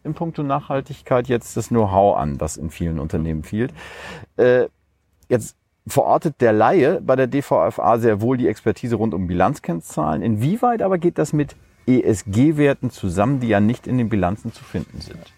in 0.05 0.15
puncto 0.15 0.43
Nachhaltigkeit 0.43 1.29
jetzt 1.29 1.57
das 1.57 1.69
Know-how 1.69 2.17
an, 2.17 2.41
was 2.41 2.57
in 2.57 2.71
vielen 2.71 2.99
Unternehmen 2.99 3.43
fehlt. 3.43 3.73
Äh, 4.37 4.69
jetzt 5.29 5.57
verortet 5.87 6.41
der 6.41 6.53
Laie 6.53 7.01
bei 7.01 7.17
der 7.17 7.27
DVFA 7.27 7.99
sehr 7.99 8.21
wohl 8.21 8.37
die 8.37 8.49
Expertise 8.49 8.97
rund 8.97 9.15
um 9.15 9.27
Bilanzkennzahlen. 9.27 10.23
Inwieweit 10.23 10.83
aber 10.83 10.99
geht 10.99 11.19
das 11.19 11.33
mit 11.33 11.57
ESG-Werten 11.89 12.91
zusammen, 12.91 13.41
die 13.41 13.49
ja 13.49 13.61
nicht 13.61 13.87
in 13.87 13.99
den 13.99 14.09
Bilanzen 14.09 14.53
zu 14.53 14.63
finden 14.63 15.01
sind. 15.01 15.33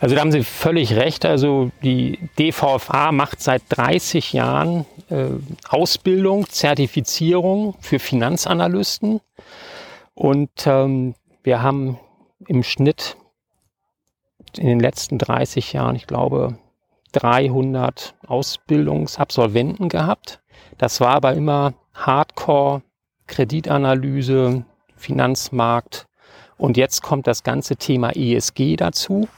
Also 0.00 0.14
da 0.14 0.20
haben 0.20 0.32
Sie 0.32 0.44
völlig 0.44 0.94
recht. 0.94 1.24
Also 1.24 1.70
die 1.82 2.18
DVFA 2.38 3.12
macht 3.12 3.40
seit 3.40 3.62
30 3.68 4.32
Jahren 4.32 4.84
äh, 5.08 5.28
Ausbildung, 5.68 6.48
Zertifizierung 6.48 7.74
für 7.80 7.98
Finanzanalysten. 7.98 9.20
Und 10.14 10.66
ähm, 10.66 11.14
wir 11.42 11.62
haben 11.62 11.98
im 12.46 12.62
Schnitt 12.62 13.16
in 14.58 14.66
den 14.66 14.80
letzten 14.80 15.18
30 15.18 15.72
Jahren, 15.72 15.96
ich 15.96 16.06
glaube, 16.06 16.58
300 17.12 18.14
Ausbildungsabsolventen 18.26 19.88
gehabt. 19.88 20.40
Das 20.78 21.00
war 21.00 21.10
aber 21.10 21.34
immer 21.34 21.74
Hardcore, 21.94 22.82
Kreditanalyse, 23.26 24.64
Finanzmarkt. 24.96 26.06
Und 26.56 26.76
jetzt 26.76 27.02
kommt 27.02 27.26
das 27.26 27.42
ganze 27.42 27.76
Thema 27.76 28.14
ESG 28.16 28.76
dazu. 28.76 29.28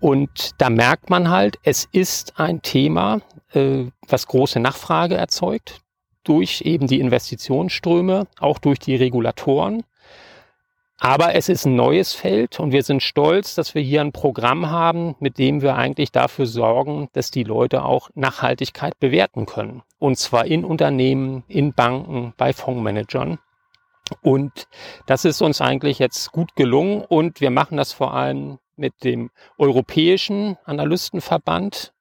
Und 0.00 0.52
da 0.58 0.70
merkt 0.70 1.10
man 1.10 1.30
halt, 1.30 1.58
es 1.62 1.88
ist 1.90 2.38
ein 2.38 2.62
Thema, 2.62 3.20
äh, 3.52 3.86
was 4.06 4.26
große 4.26 4.60
Nachfrage 4.60 5.16
erzeugt 5.16 5.80
durch 6.24 6.60
eben 6.62 6.86
die 6.86 7.00
Investitionsströme, 7.00 8.26
auch 8.38 8.58
durch 8.58 8.78
die 8.78 8.96
Regulatoren. 8.96 9.82
Aber 11.00 11.34
es 11.34 11.48
ist 11.48 11.64
ein 11.64 11.76
neues 11.76 12.12
Feld 12.12 12.58
und 12.58 12.72
wir 12.72 12.82
sind 12.82 13.02
stolz, 13.02 13.54
dass 13.54 13.74
wir 13.74 13.82
hier 13.82 14.00
ein 14.00 14.10
Programm 14.10 14.68
haben, 14.68 15.14
mit 15.20 15.38
dem 15.38 15.62
wir 15.62 15.76
eigentlich 15.76 16.10
dafür 16.10 16.46
sorgen, 16.46 17.08
dass 17.12 17.30
die 17.30 17.44
Leute 17.44 17.84
auch 17.84 18.10
Nachhaltigkeit 18.14 18.98
bewerten 18.98 19.46
können. 19.46 19.82
Und 19.98 20.18
zwar 20.18 20.44
in 20.44 20.64
Unternehmen, 20.64 21.44
in 21.46 21.72
Banken, 21.72 22.34
bei 22.36 22.52
Fondsmanagern. 22.52 23.38
Und 24.22 24.66
das 25.06 25.24
ist 25.24 25.40
uns 25.40 25.60
eigentlich 25.60 26.00
jetzt 26.00 26.32
gut 26.32 26.56
gelungen 26.56 27.02
und 27.02 27.40
wir 27.40 27.50
machen 27.50 27.76
das 27.76 27.92
vor 27.92 28.14
allem 28.14 28.58
mit 28.78 29.04
dem 29.04 29.30
Europäischen 29.58 30.56
Analystenverband 30.64 31.92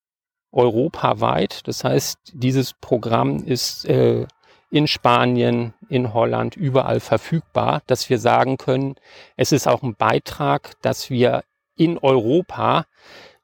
europaweit. 0.52 1.68
Das 1.68 1.84
heißt, 1.84 2.18
dieses 2.34 2.74
Programm 2.74 3.44
ist 3.44 3.86
äh, 3.86 4.26
in 4.70 4.88
Spanien, 4.88 5.74
in 5.90 6.14
Holland, 6.14 6.56
überall 6.56 7.00
verfügbar, 7.00 7.82
dass 7.88 8.10
wir 8.10 8.20
sagen 8.20 8.58
können, 8.58 8.96
es 9.36 9.52
ist 9.52 9.68
auch 9.68 9.84
ein 9.84 9.96
Beitrag, 9.96 10.74
dass 10.82 11.10
wir 11.10 11.44
in 11.76 11.98
Europa 11.98 12.86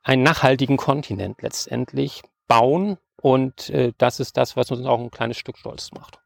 einen 0.01 0.23
nachhaltigen 0.23 0.77
Kontinent 0.77 1.41
letztendlich 1.41 2.23
bauen. 2.47 2.97
Und 3.21 3.69
äh, 3.69 3.93
das 3.97 4.19
ist 4.19 4.37
das, 4.37 4.57
was 4.57 4.71
uns 4.71 4.85
auch 4.85 4.99
ein 4.99 5.11
kleines 5.11 5.37
Stück 5.37 5.57
stolz 5.57 5.91
macht 5.91 6.22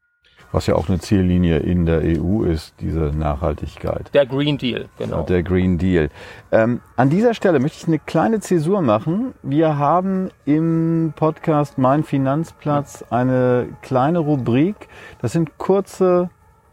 was 0.52 0.66
ja 0.66 0.74
auch 0.74 0.88
eine 0.88 0.98
Ziellinie 0.98 1.58
in 1.58 1.86
der 1.86 2.00
EU 2.00 2.42
ist, 2.42 2.74
diese 2.80 3.12
Nachhaltigkeit. 3.14 4.10
Der 4.14 4.26
Green 4.26 4.56
Deal, 4.58 4.88
genau. 4.96 5.22
Der 5.22 5.42
Green 5.42 5.78
Deal. 5.78 6.08
Ähm, 6.50 6.80
an 6.96 7.10
dieser 7.10 7.34
Stelle 7.34 7.60
möchte 7.60 7.78
ich 7.78 7.88
eine 7.88 7.98
kleine 7.98 8.40
Zäsur 8.40 8.80
machen. 8.80 9.34
Wir 9.42 9.78
haben 9.78 10.30
im 10.46 11.12
Podcast 11.14 11.78
Mein 11.78 12.02
Finanzplatz 12.02 13.04
eine 13.10 13.68
kleine 13.82 14.20
Rubrik. 14.20 14.88
Das 15.20 15.32
sind 15.32 15.58
kurze 15.58 16.30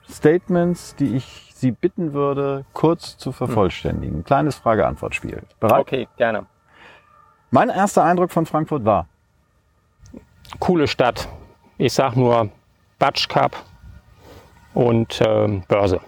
Statements, 0.10 0.96
die 0.96 1.16
ich 1.16 1.46
Sie 1.56 1.72
bitten 1.72 2.14
würde, 2.14 2.66
kurz 2.74 3.18
zu 3.18 3.32
vervollständigen. 3.32 4.26
Kleines 4.26 4.56
Frage-Antwort-Spiel. 4.56 5.42
Bereit? 5.60 5.80
Okay, 5.80 6.08
gerne. 6.18 6.46
Mein 7.50 7.70
erster 7.70 8.04
Eindruck 8.04 8.32
von 8.32 8.46
Frankfurt 8.46 8.84
war? 8.84 9.08
Coole 10.60 10.88
Stadt. 10.88 11.30
Ich 11.78 11.94
sag 11.94 12.16
nur 12.18 12.50
Batsch 13.06 13.30
Cup 13.30 13.64
und 14.74 15.22
ähm, 15.24 15.62
Börse. 15.68 16.02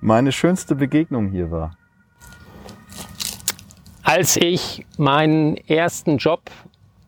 Meine 0.00 0.32
schönste 0.32 0.74
Begegnung 0.74 1.28
hier 1.28 1.52
war? 1.52 1.76
Als 4.02 4.36
ich 4.36 4.84
meinen 4.98 5.56
ersten 5.56 6.16
Job 6.16 6.50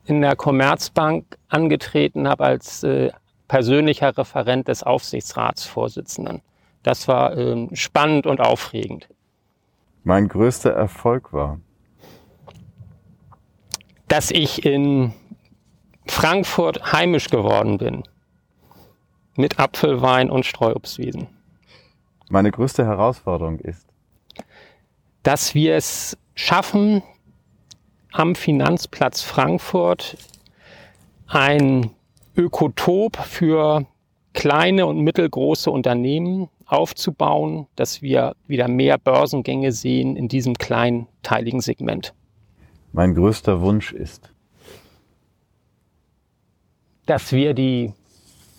in 0.06 0.20
der 0.20 0.37
Commerzbank 0.37 1.37
angetreten 1.49 2.28
habe 2.28 2.44
als 2.44 2.84
äh, 2.84 3.11
persönlicher 3.49 4.16
Referent 4.16 4.68
des 4.68 4.84
Aufsichtsratsvorsitzenden. 4.84 6.40
Das 6.84 7.08
war 7.08 7.37
ähm, 7.37 7.70
spannend 7.73 8.25
und 8.25 8.40
aufregend. 8.40 9.08
mein 10.04 10.28
größter 10.28 10.70
Erfolg 10.70 11.32
war? 11.32 11.58
Dass 14.06 14.30
ich 14.30 14.64
in 14.64 15.12
Frankfurt 16.06 16.92
heimisch 16.92 17.30
geworden 17.30 17.78
bin. 17.78 18.04
Mit 19.37 19.59
Apfelwein 19.59 20.31
und 20.31 20.47
Streuobstwiesen. 20.47 21.26
Meine 22.29 22.50
größte 22.50 22.85
Herausforderung 22.85 23.59
ist? 23.59 23.87
Dass 25.23 25.55
wir 25.55 25.75
es 25.75 26.17
schaffen, 26.35 27.03
am 28.12 28.35
Finanzplatz 28.35 29.23
Frankfurt 29.23 30.17
ein 31.26 31.91
Ökotop 32.37 33.17
für 33.17 33.87
kleine 34.35 34.87
und 34.87 35.00
mittelgroße 35.00 35.71
Unternehmen 35.71 36.49
aufzubauen, 36.67 37.67
dass 37.76 38.03
wir 38.03 38.35
wieder 38.47 38.69
mehr 38.69 38.99
Börsengänge 38.99 39.73
sehen 39.73 40.17
in 40.17 40.29
diesem 40.29 40.55
kleinteiligen 40.55 41.61
Segment. 41.61 42.14
Mein 42.93 43.14
größter 43.14 43.61
Wunsch 43.61 43.93
ist, 43.93 44.33
dass 47.07 47.33
wir 47.33 47.55
die 47.55 47.93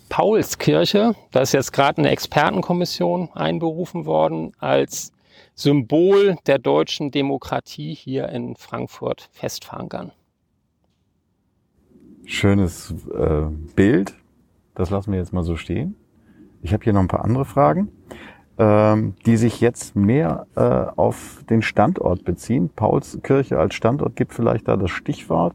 Paulskirche, 0.08 1.14
da 1.32 1.40
ist 1.40 1.52
jetzt 1.52 1.72
gerade 1.72 1.98
eine 1.98 2.10
Expertenkommission 2.10 3.30
einberufen 3.32 4.06
worden, 4.06 4.52
als 4.58 5.12
Symbol 5.54 6.36
der 6.46 6.58
deutschen 6.58 7.10
Demokratie 7.10 7.94
hier 7.94 8.28
in 8.28 8.56
Frankfurt 8.56 9.28
festfahren 9.32 9.88
Schönes 12.24 12.94
äh, 13.14 13.46
Bild. 13.74 14.14
Das 14.74 14.90
lassen 14.90 15.12
wir 15.12 15.18
jetzt 15.18 15.32
mal 15.32 15.44
so 15.44 15.56
stehen. 15.56 15.96
Ich 16.62 16.72
habe 16.72 16.84
hier 16.84 16.92
noch 16.92 17.00
ein 17.00 17.08
paar 17.08 17.24
andere 17.24 17.44
Fragen, 17.44 17.90
die 18.58 19.36
sich 19.36 19.60
jetzt 19.60 19.96
mehr 19.96 20.46
äh, 20.56 20.60
auf 20.60 21.44
den 21.50 21.60
Standort 21.60 22.24
beziehen. 22.24 22.70
Paulskirche 22.74 23.58
als 23.58 23.74
Standort 23.74 24.16
gibt 24.16 24.32
vielleicht 24.32 24.68
da 24.68 24.76
das 24.76 24.90
Stichwort. 24.90 25.54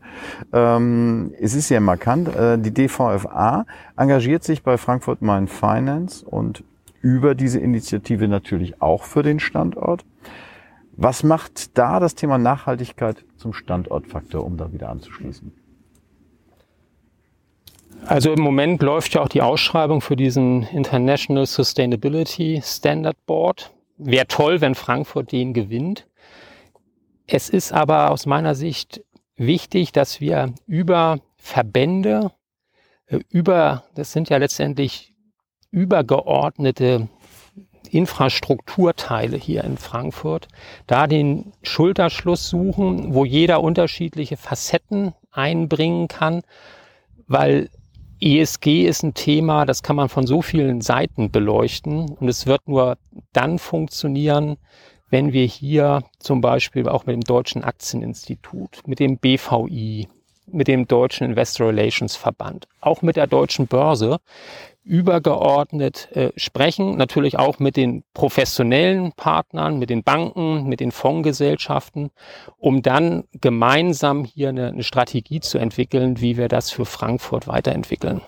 Ähm, 0.53 1.34
es 1.39 1.55
ist 1.55 1.70
sehr 1.70 1.81
markant. 1.81 2.36
Äh, 2.36 2.60
die 2.60 2.72
DVFA 2.72 3.65
engagiert 3.98 4.43
sich 4.43 4.62
bei 4.62 4.77
Frankfurt 4.77 5.22
Main 5.24 5.48
Finance 5.48 6.24
und 6.24 6.63
über 7.01 7.34
diese 7.34 7.60
Initiative 7.60 8.27
natürlich 8.27 8.81
auch 8.81 9.03
für 9.03 9.24
den 9.24 9.39
Standort. 9.39 10.05
Was 10.96 11.24
macht 11.24 11.77
da 11.77 12.00
das 12.00 12.13
Thema 12.13 12.38
Nachhaltigkeit 12.38 13.25
zum 13.38 13.53
Standortfaktor, 13.53 14.46
um 14.46 14.58
da 14.58 14.72
wieder 14.72 14.89
anzuschließen? 14.89 15.51
Also 18.05 18.34
im 18.34 18.41
Moment 18.41 18.81
läuft 18.81 19.13
ja 19.13 19.22
auch 19.22 19.29
die 19.29 19.41
Ausschreibung 19.41 20.01
für 20.01 20.15
diesen 20.15 20.63
International 20.63 21.46
Sustainability 21.46 22.62
Standard 22.63 23.17
Board. 23.25 23.72
Wäre 23.98 24.27
toll, 24.27 24.60
wenn 24.62 24.75
Frankfurt 24.75 25.31
den 25.31 25.53
gewinnt. 25.53 26.08
Es 27.27 27.50
ist 27.50 27.72
aber 27.72 28.12
aus 28.12 28.25
meiner 28.25 28.55
Sicht 28.55 29.03
wichtig, 29.36 29.91
dass 29.91 30.20
wir 30.20 30.53
über 30.67 31.20
Verbände, 31.38 32.31
äh, 33.08 33.20
über, 33.29 33.84
das 33.96 34.12
sind 34.12 34.29
ja 34.29 34.38
letztendlich 34.38 35.13
übergeordnete 35.70 37.08
Infrastrukturteile 37.89 39.38
hier 39.38 39.63
in 39.63 39.77
Frankfurt, 39.77 40.48
da 40.88 41.08
den 41.08 41.53
Schulterschluss 41.62 42.50
suchen, 42.50 43.13
wo 43.13 43.25
jeder 43.25 43.62
unterschiedliche 43.62 44.38
Facetten 44.38 45.13
einbringen 45.31 46.08
kann, 46.08 46.41
weil 47.27 47.70
ESG 48.22 48.86
ist 48.86 49.04
ein 49.04 49.16
Thema, 49.16 49.66
das 49.66 49.82
kann 49.82 49.96
man 49.96 50.08
von 50.08 50.28
so 50.28 50.42
vielen 50.42 50.82
Seiten 50.82 51.32
beleuchten. 51.32 52.10
Und 52.10 52.28
es 52.28 52.46
wird 52.46 52.68
nur 52.68 52.98
dann 53.34 53.58
funktionieren, 53.58 54.58
wenn 55.10 55.34
wir 55.34 55.46
hier 55.46 56.04
zum 56.20 56.40
Beispiel 56.40 56.88
auch 56.88 57.06
mit 57.06 57.16
dem 57.16 57.24
Deutschen 57.24 57.63
Aktieninstitut, 57.63 58.88
mit 58.88 59.00
dem 59.00 59.18
BVI, 59.18 60.08
mit 60.46 60.68
dem 60.68 60.88
Deutschen 60.88 61.25
Investor 61.25 61.68
Relations 61.68 62.16
Verband, 62.16 62.68
auch 62.79 63.01
mit 63.01 63.16
der 63.16 63.27
Deutschen 63.27 63.68
Börse 63.68 64.20
übergeordnet 64.83 66.09
äh, 66.13 66.31
sprechen, 66.35 66.98
natürlich 66.98 67.37
auch 67.37 67.59
mit 67.59 67.77
den 67.77 68.03
professionellen 68.13 69.11
Partnern, 69.13 69.77
mit 69.77 69.89
den 69.89 70.03
Banken, 70.03 70.67
mit 70.67 70.79
den 70.79 70.91
Fondsgesellschaften, 70.91 72.09
um 72.57 72.81
dann 72.81 73.25
gemeinsam 73.39 74.25
hier 74.25 74.50
eine, 74.50 74.67
eine 74.70 74.83
Strategie 74.83 75.39
zu 75.39 75.57
entwickeln, 75.57 76.20
wie 76.20 76.37
wir 76.37 76.48
das 76.48 76.72
für 76.72 76.85
Frankfurt 76.85 77.48
weiterentwickeln. 77.48 78.22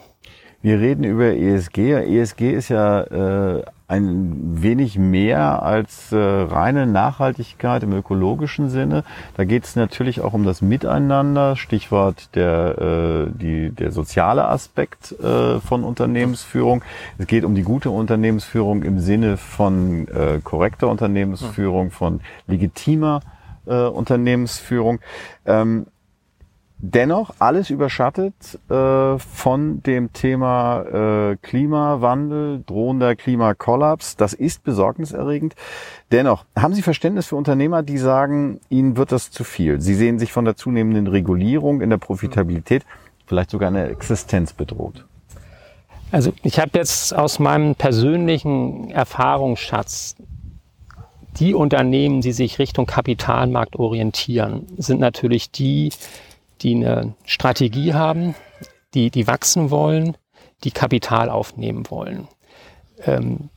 Wir 0.61 0.79
reden 0.79 1.03
über 1.03 1.35
ESG. 1.35 1.91
ESG 1.91 2.51
ist 2.53 2.69
ja 2.69 3.01
äh, 3.01 3.63
ein 3.93 4.63
wenig 4.63 4.97
mehr 4.97 5.61
als 5.61 6.11
äh, 6.11 6.17
reine 6.17 6.87
Nachhaltigkeit 6.87 7.83
im 7.83 7.93
ökologischen 7.93 8.69
Sinne. 8.69 9.03
Da 9.37 9.43
geht 9.43 9.65
es 9.65 9.75
natürlich 9.75 10.21
auch 10.21 10.33
um 10.33 10.45
das 10.45 10.63
Miteinander, 10.63 11.55
Stichwort 11.55 12.35
der, 12.35 13.27
äh, 13.27 13.31
die, 13.39 13.69
der 13.69 13.91
soziale 13.91 14.47
Aspekt 14.47 15.11
äh, 15.19 15.59
von 15.59 15.83
Unternehmensführung. 15.83 16.83
Es 17.19 17.27
geht 17.27 17.45
um 17.45 17.53
die 17.53 17.61
gute 17.61 17.91
Unternehmensführung 17.91 18.81
im 18.81 18.99
Sinne 18.99 19.37
von 19.37 20.07
äh, 20.07 20.39
korrekter 20.43 20.87
Unternehmensführung, 20.87 21.91
von 21.91 22.21
legitimer 22.47 23.21
äh, 23.67 23.75
Unternehmensführung. 23.75 25.01
Ähm, 25.45 25.85
Dennoch 26.85 27.33
alles 27.39 27.69
überschattet 27.69 28.59
äh, 28.69 29.17
von 29.17 29.81
dem 29.83 30.11
Thema 30.11 30.81
äh, 31.31 31.37
Klimawandel, 31.37 32.61
drohender 32.65 33.15
Klimakollaps. 33.15 34.17
Das 34.17 34.33
ist 34.33 34.65
besorgniserregend. 34.65 35.55
Dennoch, 36.11 36.43
haben 36.57 36.73
Sie 36.73 36.81
Verständnis 36.81 37.27
für 37.27 37.37
Unternehmer, 37.37 37.83
die 37.83 37.97
sagen, 37.97 38.59
ihnen 38.67 38.97
wird 38.97 39.13
das 39.13 39.31
zu 39.31 39.45
viel? 39.45 39.79
Sie 39.79 39.95
sehen 39.95 40.19
sich 40.19 40.33
von 40.33 40.43
der 40.43 40.57
zunehmenden 40.57 41.07
Regulierung 41.07 41.79
in 41.79 41.89
der 41.89 41.99
Profitabilität 41.99 42.83
vielleicht 43.27 43.51
sogar 43.51 43.69
eine 43.69 43.87
Existenz 43.87 44.51
bedroht. 44.51 45.05
Also 46.11 46.33
ich 46.43 46.59
habe 46.59 46.71
jetzt 46.73 47.15
aus 47.15 47.39
meinem 47.39 47.75
persönlichen 47.75 48.91
Erfahrungsschatz 48.91 50.17
die 51.37 51.53
Unternehmen, 51.53 52.19
die 52.19 52.33
sich 52.33 52.59
Richtung 52.59 52.87
Kapitalmarkt 52.87 53.77
orientieren, 53.77 54.67
sind 54.75 54.99
natürlich 54.99 55.49
die, 55.49 55.91
die 56.63 56.75
eine 56.75 57.15
Strategie 57.25 57.93
haben, 57.93 58.35
die, 58.93 59.09
die 59.11 59.27
wachsen 59.27 59.69
wollen, 59.69 60.17
die 60.63 60.71
Kapital 60.71 61.29
aufnehmen 61.29 61.89
wollen. 61.89 62.27
Ähm, 63.05 63.49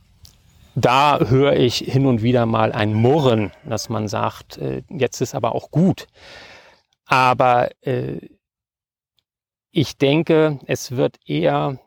da 0.75 1.19
höre 1.19 1.53
ich 1.53 1.77
hin 1.77 2.05
und 2.05 2.21
wieder 2.21 2.45
mal 2.45 2.71
ein 2.71 2.93
Murren, 2.93 3.51
dass 3.65 3.89
man 3.89 4.07
sagt, 4.07 4.57
äh, 4.57 4.83
jetzt 4.89 5.21
ist 5.21 5.33
aber 5.33 5.55
auch 5.55 5.71
gut. 5.71 6.07
Aber 7.05 7.69
äh, 7.81 8.19
ich 9.71 9.97
denke, 9.97 10.59
es 10.67 10.91
wird 10.91 11.17
eher 11.25 11.79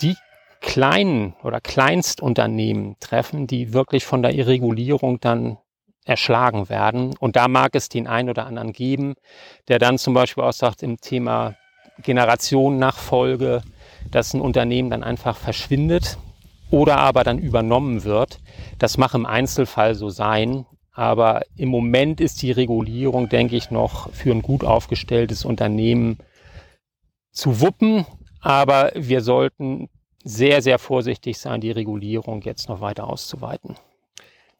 die 0.00 0.16
kleinen 0.60 1.34
oder 1.42 1.60
Kleinstunternehmen 1.60 2.96
treffen, 3.00 3.46
die 3.46 3.72
wirklich 3.72 4.04
von 4.04 4.22
der 4.22 4.32
Regulierung 4.46 5.20
dann 5.20 5.58
erschlagen 6.04 6.68
werden. 6.68 7.14
Und 7.18 7.36
da 7.36 7.48
mag 7.48 7.74
es 7.74 7.88
den 7.88 8.06
einen 8.06 8.30
oder 8.30 8.46
anderen 8.46 8.72
geben, 8.72 9.14
der 9.68 9.78
dann 9.78 9.98
zum 9.98 10.14
Beispiel 10.14 10.44
auch 10.44 10.52
sagt, 10.52 10.82
im 10.82 11.00
Thema 11.00 11.54
Generationennachfolge, 12.02 13.62
dass 14.10 14.34
ein 14.34 14.40
Unternehmen 14.40 14.90
dann 14.90 15.04
einfach 15.04 15.36
verschwindet 15.36 16.18
oder 16.70 16.98
aber 16.98 17.22
dann 17.22 17.38
übernommen 17.38 18.04
wird. 18.04 18.40
Das 18.78 18.98
mag 18.98 19.14
im 19.14 19.26
Einzelfall 19.26 19.94
so 19.94 20.08
sein. 20.08 20.66
Aber 20.94 21.42
im 21.56 21.70
Moment 21.70 22.20
ist 22.20 22.42
die 22.42 22.52
Regulierung, 22.52 23.28
denke 23.28 23.56
ich, 23.56 23.70
noch 23.70 24.12
für 24.12 24.30
ein 24.30 24.42
gut 24.42 24.62
aufgestelltes 24.62 25.44
Unternehmen 25.44 26.18
zu 27.30 27.60
wuppen. 27.60 28.04
Aber 28.40 28.92
wir 28.94 29.22
sollten 29.22 29.88
sehr, 30.24 30.60
sehr 30.60 30.78
vorsichtig 30.78 31.38
sein, 31.38 31.60
die 31.60 31.70
Regulierung 31.70 32.42
jetzt 32.42 32.68
noch 32.68 32.80
weiter 32.80 33.08
auszuweiten. 33.08 33.76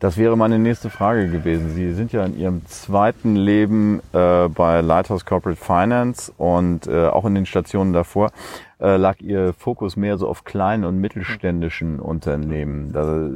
Das 0.02 0.16
wäre 0.16 0.36
meine 0.36 0.58
nächste 0.58 0.90
Frage 0.90 1.28
gewesen. 1.28 1.70
Sie 1.70 1.92
sind 1.92 2.12
ja 2.12 2.24
in 2.24 2.36
Ihrem 2.36 2.66
zweiten 2.66 3.36
Leben 3.36 4.00
äh, 4.12 4.48
bei 4.48 4.80
Lighthouse 4.80 5.24
Corporate 5.24 5.64
Finance 5.64 6.32
und 6.38 6.88
äh, 6.88 7.06
auch 7.06 7.24
in 7.24 7.36
den 7.36 7.46
Stationen 7.46 7.92
davor 7.92 8.32
äh, 8.80 8.96
lag 8.96 9.20
Ihr 9.20 9.52
Fokus 9.52 9.94
mehr 9.94 10.18
so 10.18 10.26
auf 10.26 10.42
kleinen 10.42 10.84
und 10.86 11.00
mittelständischen 11.00 12.00
Unternehmen. 12.00 12.92
Das, 12.92 13.30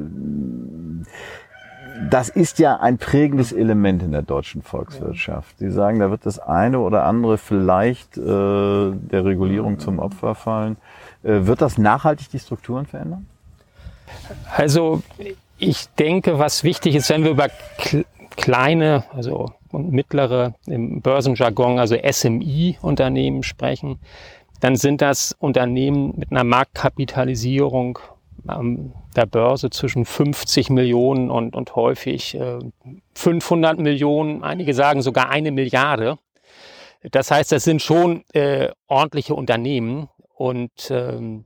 das 2.10 2.28
ist 2.30 2.58
ja 2.58 2.80
ein 2.80 2.98
prägendes 2.98 3.52
Element 3.52 4.02
in 4.02 4.10
der 4.10 4.22
deutschen 4.22 4.62
Volkswirtschaft. 4.62 5.56
Sie 5.60 5.70
sagen, 5.70 6.00
da 6.00 6.10
wird 6.10 6.26
das 6.26 6.40
eine 6.40 6.80
oder 6.80 7.04
andere 7.04 7.38
vielleicht 7.38 8.18
äh, 8.18 8.20
der 8.20 9.24
Regulierung 9.24 9.78
zum 9.78 10.00
Opfer 10.00 10.34
fallen. 10.34 10.78
Äh, 11.22 11.46
wird 11.46 11.62
das 11.62 11.78
nachhaltig 11.78 12.28
die 12.30 12.40
Strukturen 12.40 12.86
verändern? 12.86 13.28
Also 14.56 15.02
ich 15.58 15.86
denke, 15.98 16.38
was 16.38 16.64
wichtig 16.64 16.94
ist, 16.94 17.08
wenn 17.10 17.24
wir 17.24 17.30
über 17.30 17.48
kleine, 18.36 19.04
also 19.12 19.52
mittlere 19.72 20.54
im 20.66 21.00
Börsenjargon, 21.00 21.78
also 21.78 21.96
SMI-Unternehmen 21.96 23.42
sprechen, 23.42 23.98
dann 24.60 24.76
sind 24.76 25.02
das 25.02 25.34
Unternehmen 25.38 26.14
mit 26.16 26.30
einer 26.30 26.44
Marktkapitalisierung 26.44 27.98
an 28.46 28.92
der 29.16 29.26
Börse 29.26 29.70
zwischen 29.70 30.04
50 30.04 30.70
Millionen 30.70 31.30
und, 31.30 31.54
und 31.54 31.74
häufig 31.74 32.34
äh, 32.34 32.58
500 33.14 33.78
Millionen, 33.78 34.44
einige 34.44 34.74
sagen 34.74 35.02
sogar 35.02 35.30
eine 35.30 35.50
Milliarde. 35.50 36.18
Das 37.10 37.30
heißt, 37.30 37.52
das 37.52 37.64
sind 37.64 37.82
schon 37.82 38.24
äh, 38.32 38.68
ordentliche 38.88 39.34
Unternehmen 39.34 40.08
und 40.34 40.90
ähm, 40.90 41.45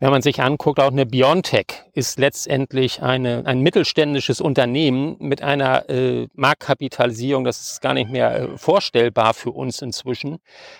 wenn 0.00 0.10
man 0.10 0.22
sich 0.22 0.42
anguckt, 0.42 0.80
auch 0.80 0.90
eine 0.90 1.04
Biontech 1.04 1.84
ist 1.92 2.18
letztendlich 2.18 3.02
eine, 3.02 3.44
ein 3.44 3.60
mittelständisches 3.60 4.40
Unternehmen 4.40 5.16
mit 5.18 5.42
einer 5.42 5.90
äh, 5.90 6.26
Marktkapitalisierung, 6.32 7.44
das 7.44 7.60
ist 7.60 7.82
gar 7.82 7.92
nicht 7.92 8.10
mehr 8.10 8.34
äh, 8.34 8.58
vorstellbar 8.58 9.34
für 9.34 9.50
uns 9.50 9.82
inzwischen. 9.82 10.38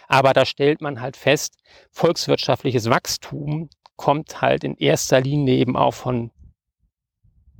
Aber 0.09 0.33
da 0.33 0.46
stellt 0.46 0.80
man 0.80 1.02
halt 1.02 1.18
fest, 1.18 1.59
volkswirtschaftliches 1.90 2.88
Wachstum 2.88 3.68
kommt 3.96 4.40
halt 4.40 4.64
in 4.64 4.74
erster 4.76 5.20
Linie 5.20 5.56
eben 5.56 5.76
auch 5.76 5.92
von 5.92 6.30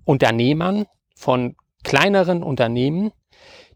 Unternehmern, 0.07 0.87
von 1.15 1.57
kleineren 1.85 2.43
Unternehmen, 2.43 3.13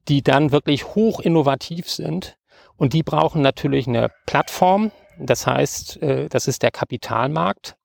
die 0.08 0.22
dann 0.22 0.52
wirklich 0.52 0.94
hoch 0.94 1.20
innovativ 1.20 1.90
sind. 1.90 2.38
Und 2.76 2.94
die 2.94 3.02
brauchen 3.02 3.42
natürlich 3.42 3.86
eine 3.86 4.10
Plattform, 4.24 4.90
das 5.18 5.46
heißt, 5.46 6.02
äh, 6.02 6.28
das 6.28 6.48
ist 6.48 6.62
der 6.62 6.70
Kapitalmarkt. 6.70 7.76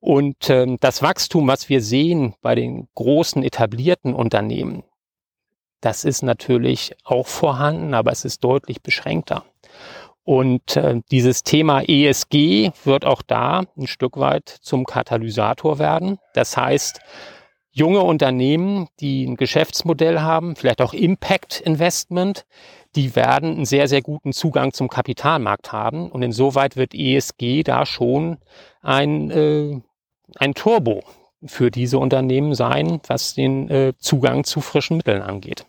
Und 0.00 0.50
ähm, 0.50 0.76
das 0.80 1.02
Wachstum, 1.02 1.48
was 1.48 1.68
wir 1.68 1.80
sehen 1.80 2.34
bei 2.42 2.54
den 2.54 2.88
großen 2.94 3.42
etablierten 3.42 4.14
Unternehmen, 4.14 4.84
das 5.80 6.04
ist 6.04 6.22
natürlich 6.22 6.94
auch 7.04 7.26
vorhanden, 7.26 7.94
aber 7.94 8.12
es 8.12 8.24
ist 8.24 8.42
deutlich 8.44 8.82
beschränkter. 8.82 9.44
Und 10.24 10.76
äh, 10.76 11.00
dieses 11.12 11.44
Thema 11.44 11.82
ESG 11.82 12.72
wird 12.84 13.04
auch 13.04 13.22
da 13.22 13.62
ein 13.76 13.86
Stück 13.86 14.16
weit 14.16 14.48
zum 14.48 14.84
Katalysator 14.84 15.78
werden. 15.78 16.18
Das 16.34 16.56
heißt, 16.56 16.98
junge 17.70 18.00
Unternehmen, 18.00 18.88
die 18.98 19.24
ein 19.24 19.36
Geschäftsmodell 19.36 20.20
haben, 20.20 20.56
vielleicht 20.56 20.80
auch 20.80 20.94
Impact 20.94 21.60
Investment, 21.60 22.44
die 22.96 23.14
werden 23.14 23.56
einen 23.56 23.64
sehr, 23.66 23.88
sehr 23.88 24.02
guten 24.02 24.32
Zugang 24.32 24.72
zum 24.72 24.88
Kapitalmarkt 24.88 25.72
haben. 25.72 26.10
Und 26.10 26.22
insoweit 26.22 26.76
wird 26.76 26.94
ESG 26.94 27.62
da 27.62 27.86
schon 27.86 28.38
ein, 28.82 29.30
äh, 29.30 29.80
ein 30.36 30.54
Turbo 30.54 31.02
für 31.44 31.70
diese 31.70 31.98
Unternehmen 31.98 32.54
sein, 32.54 33.00
was 33.06 33.34
den 33.34 33.68
äh, 33.68 33.92
Zugang 33.98 34.44
zu 34.44 34.60
frischen 34.60 34.96
Mitteln 34.96 35.22
angeht. 35.22 35.66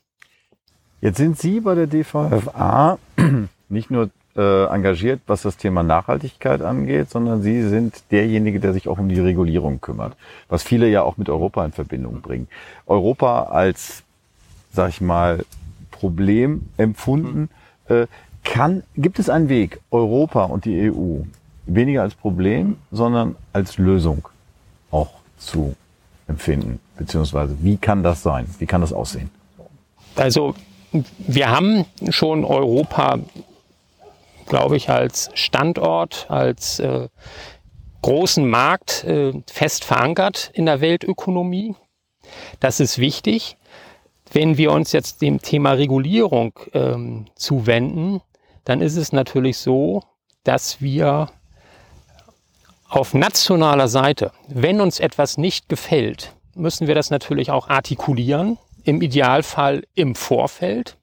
Jetzt 1.02 1.18
sind 1.18 1.38
Sie 1.38 1.60
bei 1.60 1.76
der 1.76 1.88
DVFA 1.88 2.98
nicht 3.70 3.92
nur 3.92 4.10
äh, 4.36 4.66
engagiert, 4.66 5.22
was 5.28 5.42
das 5.42 5.58
Thema 5.58 5.84
Nachhaltigkeit 5.84 6.62
angeht, 6.62 7.10
sondern 7.10 7.42
Sie 7.42 7.62
sind 7.68 8.04
derjenige, 8.12 8.60
der 8.60 8.74
sich 8.74 8.88
auch 8.88 8.98
um 8.98 9.10
die 9.10 9.20
Regulierung 9.20 9.82
kümmert, 9.82 10.16
was 10.48 10.64
viele 10.64 10.88
ja 10.88 11.04
auch 11.04 11.18
mit 11.18 11.30
Europa 11.30 11.66
in 11.66 11.74
Verbindung 11.74 12.22
bringen. 12.22 12.48
Europa 12.86 13.44
als, 13.44 14.04
sag 14.72 14.90
ich 14.90 15.02
mal, 15.02 15.44
Problem 16.00 16.70
empfunden. 16.78 17.50
Mhm. 17.88 17.96
Äh, 17.96 18.08
kann, 18.44 18.84
gibt 18.96 19.20
es 19.20 19.30
einen 19.30 19.50
Weg, 19.50 19.80
Europa 19.92 20.46
und 20.46 20.66
die 20.66 20.90
EU 20.92 21.24
weniger 21.66 22.02
als 22.02 22.16
Problem, 22.16 22.78
sondern 22.92 23.36
als 23.54 23.78
Lösung 23.78 24.30
auch 24.90 25.10
zu 25.38 25.76
empfinden? 26.28 26.80
Beziehungsweise, 26.98 27.58
wie 27.62 27.78
kann 27.78 28.04
das 28.04 28.24
sein? 28.24 28.48
Wie 28.60 28.66
kann 28.66 28.82
das 28.82 28.94
aussehen? 28.94 29.30
Also, 30.16 30.56
wir 31.20 31.50
haben 31.50 31.86
schon 32.10 32.46
Europa, 32.46 33.20
glaube 34.48 34.78
ich, 34.78 34.90
als 34.90 35.30
Standort, 35.34 36.26
als 36.30 36.80
äh, 36.80 37.10
großen 38.02 38.50
Markt 38.50 39.04
äh, 39.04 39.34
fest 39.48 39.84
verankert 39.84 40.52
in 40.54 40.66
der 40.66 40.82
Weltökonomie. 40.82 41.76
Das 42.60 42.80
ist 42.80 42.98
wichtig. 42.98 43.58
Wenn 44.32 44.58
wir 44.58 44.72
uns 44.72 44.92
jetzt 44.92 45.22
dem 45.22 45.42
Thema 45.42 45.74
Regulierung 45.74 46.54
ähm, 46.74 47.26
zuwenden, 47.36 48.22
dann 48.66 48.82
ist 48.82 48.98
es 48.98 49.14
natürlich 49.14 49.58
so, 49.58 50.04
dass 50.44 50.82
wir 50.82 51.30
auf 52.90 53.14
nationaler 53.14 53.88
Seite, 53.88 54.32
wenn 54.48 54.82
uns 54.82 55.00
etwas 55.00 55.38
nicht 55.38 55.70
gefällt, 55.70 56.34
müssen 56.56 56.88
wir 56.88 56.96
das 56.96 57.10
natürlich 57.10 57.52
auch 57.52 57.70
artikulieren, 57.70 58.58
im 58.84 59.02
Idealfall 59.02 59.84
im 59.96 60.16
Vorfeld. 60.16 60.98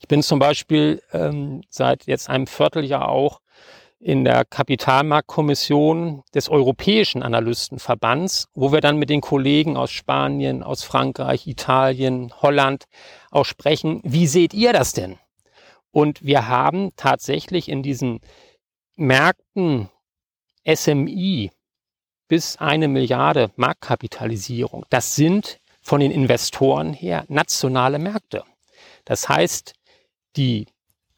Ich 0.00 0.08
bin 0.08 0.22
zum 0.22 0.38
Beispiel 0.38 1.02
ähm, 1.12 1.62
seit 1.70 2.06
jetzt 2.06 2.28
einem 2.28 2.46
Vierteljahr 2.46 3.08
auch 3.08 3.40
in 4.04 4.22
der 4.22 4.44
Kapitalmarktkommission 4.44 6.24
des 6.34 6.50
Europäischen 6.50 7.22
Analystenverbands, 7.22 8.48
wo 8.52 8.70
wir 8.70 8.82
dann 8.82 8.98
mit 8.98 9.08
den 9.08 9.22
Kollegen 9.22 9.78
aus 9.78 9.92
Spanien, 9.92 10.62
aus 10.62 10.84
Frankreich, 10.84 11.46
Italien, 11.46 12.30
Holland 12.42 12.84
auch 13.30 13.46
sprechen, 13.46 14.02
wie 14.04 14.26
seht 14.26 14.52
ihr 14.52 14.74
das 14.74 14.92
denn? 14.92 15.18
Und 15.90 16.22
wir 16.22 16.48
haben 16.48 16.90
tatsächlich 16.96 17.70
in 17.70 17.82
diesen 17.82 18.20
Märkten 18.94 19.88
SMI 20.70 21.50
bis 22.28 22.58
eine 22.58 22.88
Milliarde 22.88 23.52
Marktkapitalisierung. 23.56 24.84
Das 24.90 25.14
sind 25.14 25.60
von 25.80 26.00
den 26.00 26.10
Investoren 26.10 26.92
her 26.92 27.24
nationale 27.28 27.98
Märkte. 27.98 28.44
Das 29.06 29.30
heißt, 29.30 29.72
die 30.36 30.66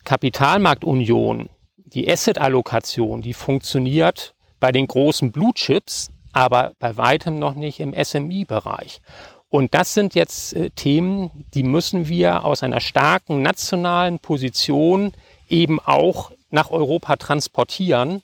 Kapitalmarktunion 0.04 1.48
die 1.86 2.10
Asset-Allokation, 2.10 3.22
die 3.22 3.34
funktioniert 3.34 4.34
bei 4.60 4.72
den 4.72 4.86
großen 4.86 5.32
Blue 5.32 5.52
Chips, 5.54 6.10
aber 6.32 6.72
bei 6.78 6.96
weitem 6.96 7.38
noch 7.38 7.54
nicht 7.54 7.80
im 7.80 7.94
SMI-Bereich. 7.94 9.00
Und 9.48 9.74
das 9.74 9.94
sind 9.94 10.14
jetzt 10.14 10.54
äh, 10.54 10.70
Themen, 10.70 11.46
die 11.54 11.62
müssen 11.62 12.08
wir 12.08 12.44
aus 12.44 12.62
einer 12.62 12.80
starken 12.80 13.42
nationalen 13.42 14.18
Position 14.18 15.12
eben 15.48 15.78
auch 15.80 16.32
nach 16.50 16.70
Europa 16.70 17.16
transportieren. 17.16 18.22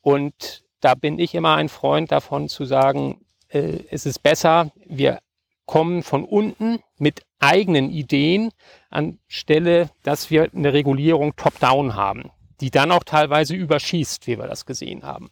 Und 0.00 0.62
da 0.80 0.94
bin 0.94 1.18
ich 1.18 1.34
immer 1.34 1.56
ein 1.56 1.68
Freund 1.68 2.12
davon 2.12 2.48
zu 2.48 2.64
sagen, 2.64 3.20
äh, 3.48 3.80
es 3.90 4.06
ist 4.06 4.22
besser, 4.22 4.70
wir 4.86 5.18
kommen 5.66 6.02
von 6.02 6.24
unten 6.24 6.78
mit 6.98 7.22
eigenen 7.40 7.90
Ideen, 7.90 8.50
anstelle, 8.90 9.90
dass 10.02 10.30
wir 10.30 10.50
eine 10.54 10.72
Regulierung 10.72 11.34
top-down 11.36 11.94
haben 11.94 12.30
die 12.60 12.70
dann 12.70 12.92
auch 12.92 13.04
teilweise 13.04 13.54
überschießt, 13.54 14.26
wie 14.26 14.38
wir 14.38 14.46
das 14.46 14.66
gesehen 14.66 15.02
haben. 15.02 15.30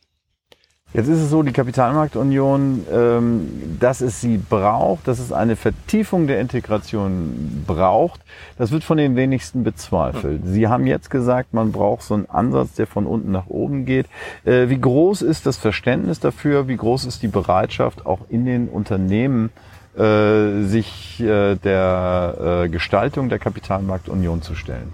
Jetzt 0.94 1.08
ist 1.08 1.18
es 1.18 1.28
so, 1.28 1.42
die 1.42 1.52
Kapitalmarktunion, 1.52 2.86
ähm, 2.90 3.76
dass 3.78 4.00
es 4.00 4.22
sie 4.22 4.38
braucht, 4.38 5.06
dass 5.06 5.18
es 5.18 5.32
eine 5.32 5.54
Vertiefung 5.54 6.26
der 6.26 6.40
Integration 6.40 7.62
braucht, 7.66 8.22
das 8.56 8.70
wird 8.70 8.84
von 8.84 8.96
den 8.96 9.14
wenigsten 9.14 9.64
bezweifelt. 9.64 10.40
Sie 10.46 10.66
haben 10.66 10.86
jetzt 10.86 11.10
gesagt, 11.10 11.52
man 11.52 11.72
braucht 11.72 12.00
so 12.04 12.14
einen 12.14 12.24
Ansatz, 12.30 12.72
der 12.72 12.86
von 12.86 13.06
unten 13.06 13.30
nach 13.32 13.48
oben 13.48 13.84
geht. 13.84 14.06
Äh, 14.46 14.70
wie 14.70 14.80
groß 14.80 15.20
ist 15.20 15.44
das 15.44 15.58
Verständnis 15.58 16.20
dafür? 16.20 16.68
Wie 16.68 16.76
groß 16.76 17.04
ist 17.04 17.22
die 17.22 17.28
Bereitschaft, 17.28 18.06
auch 18.06 18.20
in 18.30 18.46
den 18.46 18.68
Unternehmen 18.68 19.50
äh, 19.94 20.62
sich 20.62 21.20
äh, 21.20 21.56
der 21.56 22.62
äh, 22.64 22.68
Gestaltung 22.70 23.28
der 23.28 23.38
Kapitalmarktunion 23.38 24.40
zu 24.40 24.54
stellen? 24.54 24.92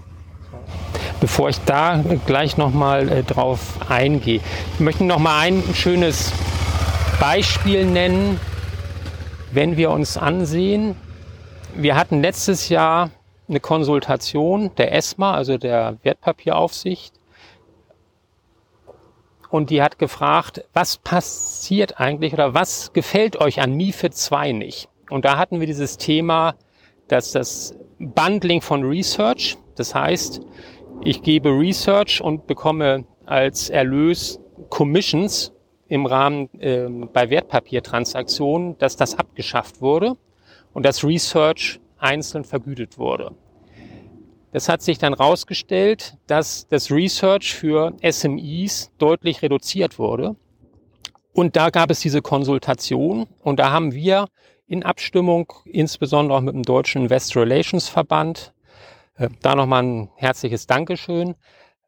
Bevor 1.19 1.49
ich 1.49 1.59
da 1.61 2.03
gleich 2.25 2.57
nochmal 2.57 3.09
äh, 3.09 3.23
drauf 3.23 3.79
eingehe. 3.89 4.41
Ich 4.73 4.79
möchte 4.79 5.03
noch 5.03 5.19
mal 5.19 5.39
ein 5.39 5.63
schönes 5.73 6.31
Beispiel 7.19 7.85
nennen, 7.85 8.39
wenn 9.51 9.77
wir 9.77 9.91
uns 9.91 10.17
ansehen. 10.17 10.95
Wir 11.75 11.95
hatten 11.95 12.21
letztes 12.21 12.69
Jahr 12.69 13.11
eine 13.47 13.59
Konsultation 13.59 14.71
der 14.75 14.93
ESMA, 14.93 15.33
also 15.33 15.57
der 15.57 15.97
Wertpapieraufsicht. 16.03 17.13
Und 19.49 19.69
die 19.69 19.81
hat 19.81 19.99
gefragt, 19.99 20.65
was 20.73 20.97
passiert 20.97 21.99
eigentlich 21.99 22.33
oder 22.33 22.53
was 22.53 22.91
gefällt 22.93 23.37
euch 23.37 23.61
an 23.61 23.73
MIFID 23.73 24.15
2 24.15 24.51
nicht? 24.51 24.89
Und 25.09 25.23
da 25.23 25.37
hatten 25.37 25.59
wir 25.59 25.67
dieses 25.67 25.97
Thema, 25.97 26.55
dass 27.07 27.31
das 27.31 27.75
Bundling 27.99 28.61
von 28.61 28.83
Research, 28.83 29.57
das 29.75 29.93
heißt, 29.93 30.41
ich 31.03 31.21
gebe 31.21 31.49
Research 31.49 32.21
und 32.21 32.47
bekomme 32.47 33.05
als 33.25 33.69
Erlös 33.69 34.39
Commissions 34.69 35.51
im 35.87 36.05
Rahmen 36.05 36.49
äh, 36.59 36.87
bei 37.13 37.29
Wertpapiertransaktionen, 37.29 38.77
dass 38.77 38.95
das 38.95 39.17
abgeschafft 39.17 39.81
wurde 39.81 40.17
und 40.73 40.85
das 40.85 41.03
Research 41.03 41.79
einzeln 41.97 42.43
vergütet 42.43 42.97
wurde. 42.97 43.31
Das 44.51 44.69
hat 44.69 44.81
sich 44.81 44.97
dann 44.97 45.15
herausgestellt, 45.15 46.17
dass 46.27 46.67
das 46.67 46.89
Research 46.89 47.53
für 47.53 47.93
SMEs 48.01 48.91
deutlich 48.97 49.41
reduziert 49.41 49.99
wurde. 49.99 50.35
Und 51.33 51.57
da 51.57 51.69
gab 51.69 51.91
es 51.91 51.99
diese 51.99 52.21
Konsultation 52.21 53.27
und 53.43 53.59
da 53.59 53.71
haben 53.71 53.93
wir 53.93 54.27
in 54.67 54.83
Abstimmung, 54.83 55.51
insbesondere 55.65 56.37
auch 56.37 56.41
mit 56.41 56.55
dem 56.55 56.63
Deutschen 56.63 57.03
Investor 57.03 57.43
Relations 57.43 57.89
Verband, 57.89 58.53
da 59.41 59.55
nochmal 59.55 59.83
ein 59.83 60.09
herzliches 60.15 60.67
Dankeschön. 60.67 61.35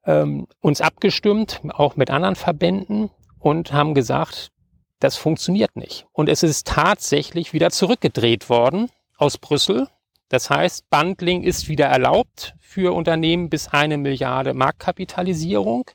Ähm, 0.06 0.48
uns 0.62 0.82
abgestimmt, 0.82 1.62
auch 1.70 1.96
mit 1.96 2.10
anderen 2.10 2.36
Verbänden 2.36 3.10
und 3.40 3.74
haben 3.74 3.94
gesagt, 3.94 4.52
das 5.00 5.18
funktioniert 5.18 5.76
nicht. 5.76 6.08
Und 6.14 6.30
es 6.30 6.44
ist 6.44 6.68
tatsächlich 6.68 7.54
wieder 7.54 7.70
zurückgedreht 7.70 8.50
worden 8.50 8.90
aus 9.18 9.38
Brüssel. 9.38 9.88
Das 10.30 10.50
heißt, 10.50 10.90
Bundling 10.90 11.44
ist 11.44 11.68
wieder 11.68 11.86
erlaubt 11.86 12.56
für 12.60 12.94
Unternehmen 12.94 13.50
bis 13.50 13.68
eine 13.68 13.98
Milliarde 13.98 14.54
Marktkapitalisierung. 14.54 15.86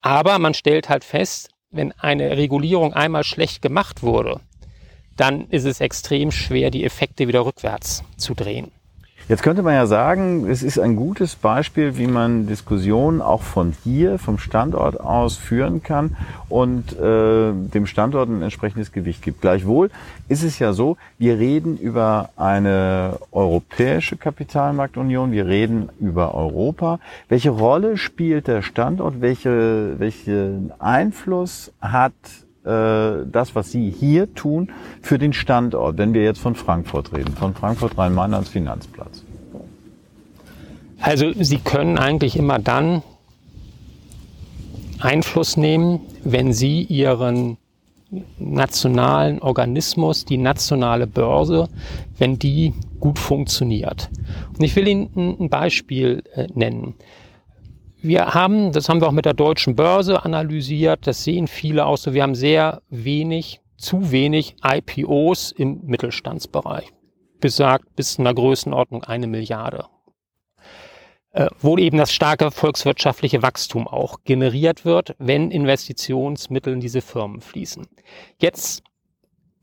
Aber 0.00 0.38
man 0.38 0.54
stellt 0.54 0.88
halt 0.88 1.04
fest, 1.04 1.50
wenn 1.70 1.92
eine 1.92 2.36
Regulierung 2.36 2.94
einmal 2.94 3.24
schlecht 3.24 3.62
gemacht 3.62 4.02
wurde, 4.02 4.40
dann 5.16 5.48
ist 5.48 5.64
es 5.64 5.80
extrem 5.80 6.30
schwer, 6.30 6.70
die 6.70 6.84
Effekte 6.84 7.26
wieder 7.26 7.44
rückwärts 7.44 8.04
zu 8.16 8.34
drehen. 8.34 8.70
Jetzt 9.28 9.42
könnte 9.42 9.64
man 9.64 9.74
ja 9.74 9.86
sagen, 9.86 10.48
es 10.48 10.62
ist 10.62 10.78
ein 10.78 10.94
gutes 10.94 11.34
Beispiel, 11.34 11.96
wie 11.96 12.06
man 12.06 12.46
Diskussionen 12.46 13.20
auch 13.20 13.42
von 13.42 13.74
hier, 13.82 14.20
vom 14.20 14.38
Standort 14.38 15.00
aus 15.00 15.36
führen 15.36 15.82
kann 15.82 16.16
und 16.48 16.96
äh, 16.96 17.52
dem 17.52 17.86
Standort 17.86 18.28
ein 18.28 18.42
entsprechendes 18.42 18.92
Gewicht 18.92 19.22
gibt. 19.22 19.40
Gleichwohl 19.40 19.90
ist 20.28 20.44
es 20.44 20.60
ja 20.60 20.72
so, 20.72 20.96
wir 21.18 21.40
reden 21.40 21.76
über 21.76 22.30
eine 22.36 23.18
europäische 23.32 24.16
Kapitalmarktunion, 24.16 25.32
wir 25.32 25.46
reden 25.46 25.88
über 25.98 26.32
Europa. 26.36 27.00
Welche 27.28 27.50
Rolle 27.50 27.96
spielt 27.96 28.46
der 28.46 28.62
Standort? 28.62 29.20
Welche, 29.20 29.98
welchen 29.98 30.70
Einfluss 30.78 31.72
hat 31.80 32.12
das, 32.66 33.54
was 33.54 33.70
Sie 33.70 33.90
hier 33.90 34.34
tun, 34.34 34.72
für 35.00 35.18
den 35.18 35.32
Standort, 35.32 35.98
wenn 35.98 36.14
wir 36.14 36.24
jetzt 36.24 36.40
von 36.40 36.54
Frankfurt 36.54 37.12
reden, 37.12 37.34
von 37.34 37.54
Frankfurt 37.54 37.96
Rhein-Main 37.96 38.34
als 38.34 38.48
Finanzplatz? 38.48 39.22
Also 41.00 41.32
Sie 41.38 41.58
können 41.58 41.98
eigentlich 41.98 42.36
immer 42.36 42.58
dann 42.58 43.02
Einfluss 44.98 45.56
nehmen, 45.56 46.00
wenn 46.24 46.52
Sie 46.52 46.82
Ihren 46.82 47.58
nationalen 48.38 49.40
Organismus, 49.40 50.24
die 50.24 50.38
nationale 50.38 51.06
Börse, 51.06 51.68
wenn 52.18 52.38
die 52.38 52.72
gut 53.00 53.18
funktioniert. 53.18 54.10
Und 54.56 54.64
ich 54.64 54.74
will 54.76 54.88
Ihnen 54.88 55.36
ein 55.40 55.48
Beispiel 55.50 56.22
äh, 56.34 56.46
nennen. 56.54 56.94
Wir 58.02 58.34
haben, 58.34 58.72
das 58.72 58.88
haben 58.88 59.00
wir 59.00 59.08
auch 59.08 59.12
mit 59.12 59.24
der 59.24 59.34
deutschen 59.34 59.74
Börse 59.74 60.22
analysiert, 60.24 61.06
das 61.06 61.24
sehen 61.24 61.48
viele 61.48 61.86
auch 61.86 61.96
so, 61.96 62.12
wir 62.12 62.22
haben 62.22 62.34
sehr 62.34 62.82
wenig, 62.88 63.60
zu 63.78 64.10
wenig 64.10 64.56
IPOs 64.62 65.52
im 65.52 65.80
Mittelstandsbereich. 65.84 66.92
Besagt 67.40 67.96
bis 67.96 68.16
in 68.16 68.26
einer 68.26 68.34
Größenordnung 68.34 69.04
eine 69.04 69.26
Milliarde. 69.26 69.86
Äh, 71.32 71.48
wo 71.60 71.76
eben 71.76 71.98
das 71.98 72.12
starke 72.12 72.50
volkswirtschaftliche 72.50 73.42
Wachstum 73.42 73.88
auch 73.88 74.20
generiert 74.24 74.84
wird, 74.84 75.14
wenn 75.18 75.50
Investitionsmittel 75.50 76.74
in 76.74 76.80
diese 76.80 77.00
Firmen 77.00 77.40
fließen. 77.40 77.86
Jetzt 78.38 78.82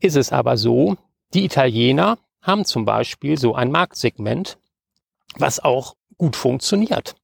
ist 0.00 0.16
es 0.16 0.32
aber 0.32 0.56
so, 0.56 0.96
die 1.34 1.44
Italiener 1.44 2.18
haben 2.42 2.64
zum 2.64 2.84
Beispiel 2.84 3.38
so 3.38 3.54
ein 3.54 3.70
Marktsegment, 3.70 4.58
was 5.36 5.58
auch 5.60 5.94
gut 6.16 6.36
funktioniert 6.36 7.16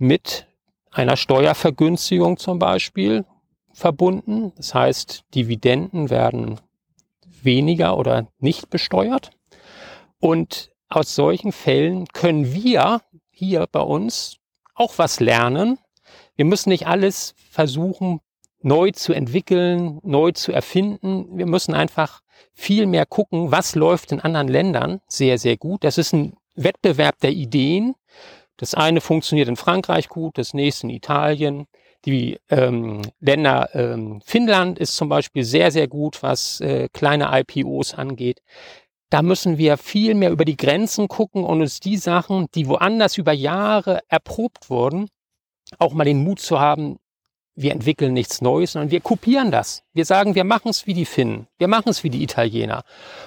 mit 0.00 0.46
einer 0.90 1.16
Steuervergünstigung 1.16 2.38
zum 2.38 2.58
Beispiel 2.58 3.24
verbunden. 3.72 4.52
Das 4.56 4.74
heißt, 4.74 5.24
Dividenden 5.34 6.10
werden 6.10 6.58
weniger 7.42 7.96
oder 7.96 8.26
nicht 8.38 8.70
besteuert. 8.70 9.30
Und 10.18 10.72
aus 10.88 11.14
solchen 11.14 11.52
Fällen 11.52 12.06
können 12.08 12.52
wir 12.52 13.02
hier 13.30 13.68
bei 13.70 13.80
uns 13.80 14.38
auch 14.74 14.98
was 14.98 15.20
lernen. 15.20 15.78
Wir 16.34 16.44
müssen 16.44 16.70
nicht 16.70 16.86
alles 16.86 17.34
versuchen, 17.50 18.20
neu 18.62 18.90
zu 18.92 19.12
entwickeln, 19.12 20.00
neu 20.02 20.32
zu 20.32 20.50
erfinden. 20.52 21.36
Wir 21.36 21.46
müssen 21.46 21.74
einfach 21.74 22.22
viel 22.52 22.86
mehr 22.86 23.06
gucken, 23.06 23.52
was 23.52 23.74
läuft 23.74 24.12
in 24.12 24.20
anderen 24.20 24.48
Ländern 24.48 25.00
sehr, 25.06 25.38
sehr 25.38 25.56
gut. 25.56 25.84
Das 25.84 25.98
ist 25.98 26.12
ein 26.12 26.36
Wettbewerb 26.54 27.18
der 27.20 27.32
Ideen. 27.32 27.94
Das 28.60 28.74
eine 28.74 29.00
funktioniert 29.00 29.48
in 29.48 29.56
Frankreich 29.56 30.10
gut, 30.10 30.36
das 30.36 30.52
nächste 30.52 30.86
in 30.86 30.90
Italien. 30.90 31.66
Die 32.04 32.38
ähm, 32.50 33.00
Länder 33.18 33.70
ähm, 33.72 34.20
Finnland 34.22 34.78
ist 34.78 34.96
zum 34.96 35.08
Beispiel 35.08 35.44
sehr, 35.44 35.70
sehr 35.70 35.88
gut, 35.88 36.22
was 36.22 36.60
äh, 36.60 36.90
kleine 36.92 37.30
IPOs 37.32 37.94
angeht. 37.94 38.42
Da 39.08 39.22
müssen 39.22 39.56
wir 39.56 39.78
viel 39.78 40.14
mehr 40.14 40.30
über 40.30 40.44
die 40.44 40.58
Grenzen 40.58 41.08
gucken 41.08 41.42
und 41.42 41.62
uns 41.62 41.80
die 41.80 41.96
Sachen, 41.96 42.48
die 42.54 42.68
woanders 42.68 43.16
über 43.16 43.32
Jahre 43.32 44.00
erprobt 44.08 44.68
wurden, 44.68 45.08
auch 45.78 45.94
mal 45.94 46.04
den 46.04 46.22
Mut 46.22 46.40
zu 46.40 46.60
haben, 46.60 46.98
wir 47.62 47.72
entwickeln 47.72 48.14
nichts 48.14 48.40
Neues, 48.40 48.72
sondern 48.72 48.90
wir 48.90 49.00
kopieren 49.00 49.50
das. 49.50 49.82
Wir 49.92 50.04
sagen, 50.04 50.34
wir 50.34 50.44
machen 50.44 50.70
es 50.70 50.86
wie 50.86 50.94
die 50.94 51.04
Finnen, 51.04 51.46
wir 51.58 51.68
machen 51.68 51.90
es 51.90 52.02
wie 52.04 52.10
die 52.10 52.22
Italiener. 52.22 52.84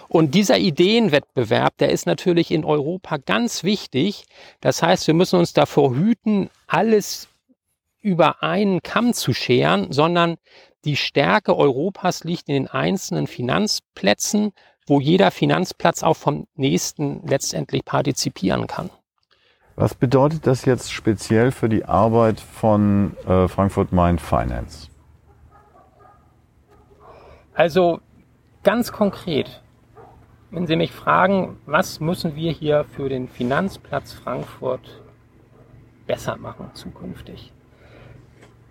Und 0.07 0.33
dieser 0.33 0.57
Ideenwettbewerb, 0.57 1.77
der 1.77 1.91
ist 1.91 2.05
natürlich 2.05 2.49
in 2.51 2.65
Europa 2.65 3.17
ganz 3.17 3.63
wichtig. 3.63 4.25
Das 4.59 4.81
heißt, 4.81 5.05
wir 5.07 5.13
müssen 5.13 5.39
uns 5.39 5.53
davor 5.53 5.95
hüten, 5.95 6.49
alles 6.67 7.27
über 8.01 8.41
einen 8.43 8.81
Kamm 8.81 9.13
zu 9.13 9.33
scheren, 9.33 9.91
sondern 9.91 10.37
die 10.83 10.97
Stärke 10.97 11.55
Europas 11.55 12.23
liegt 12.23 12.49
in 12.49 12.55
den 12.55 12.67
einzelnen 12.67 13.27
Finanzplätzen, 13.27 14.51
wo 14.85 14.99
jeder 14.99 15.31
Finanzplatz 15.31 16.03
auch 16.03 16.17
vom 16.17 16.47
nächsten 16.55 17.25
letztendlich 17.25 17.85
partizipieren 17.85 18.67
kann. 18.67 18.89
Was 19.75 19.95
bedeutet 19.95 20.45
das 20.45 20.65
jetzt 20.65 20.93
speziell 20.93 21.51
für 21.51 21.67
die 21.67 21.85
Arbeit 21.85 22.39
von 22.39 23.17
äh, 23.25 23.47
Frankfurt 23.47 23.91
Main 23.91 24.19
Finance? 24.19 24.87
Also 27.55 27.99
ganz 28.63 28.91
konkret, 28.91 29.63
wenn 30.51 30.67
Sie 30.67 30.75
mich 30.75 30.91
fragen, 30.91 31.57
was 31.65 31.99
müssen 31.99 32.35
wir 32.35 32.51
hier 32.51 32.83
für 32.83 33.09
den 33.09 33.27
Finanzplatz 33.27 34.13
Frankfurt 34.13 35.01
besser 36.05 36.37
machen 36.37 36.69
zukünftig? 36.73 37.51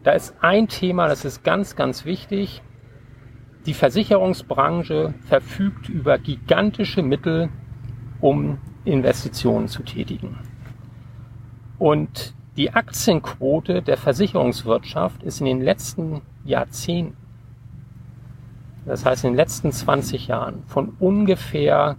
Da 0.05 0.13
ist 0.13 0.37
ein 0.41 0.69
Thema, 0.69 1.09
das 1.09 1.25
ist 1.25 1.43
ganz, 1.43 1.75
ganz 1.75 2.05
wichtig. 2.05 2.63
Die 3.67 3.75
Versicherungsbranche 3.75 5.15
verfügt 5.27 5.89
über 5.89 6.19
gigantische 6.19 7.03
Mittel, 7.03 7.49
um 8.21 8.59
Investitionen 8.85 9.67
zu 9.67 9.83
tätigen. 9.83 10.39
Und 11.83 12.33
die 12.57 12.73
Aktienquote 12.73 13.83
der 13.83 13.97
Versicherungswirtschaft 13.97 15.25
ist 15.25 15.41
in 15.41 15.47
den 15.47 15.61
letzten 15.61 16.23
Jahrzehnten, 16.45 17.17
das 18.87 19.05
heißt 19.05 19.25
in 19.25 19.31
den 19.31 19.37
letzten 19.37 19.73
20 19.73 20.29
Jahren, 20.29 20.63
von 20.69 20.95
ungefähr 21.01 21.97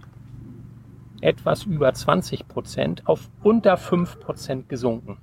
etwas 1.20 1.64
über 1.64 1.92
20 1.92 2.48
Prozent 2.48 3.06
auf 3.06 3.28
unter 3.42 3.76
5 3.76 4.20
Prozent 4.20 4.70
gesunken. 4.70 5.18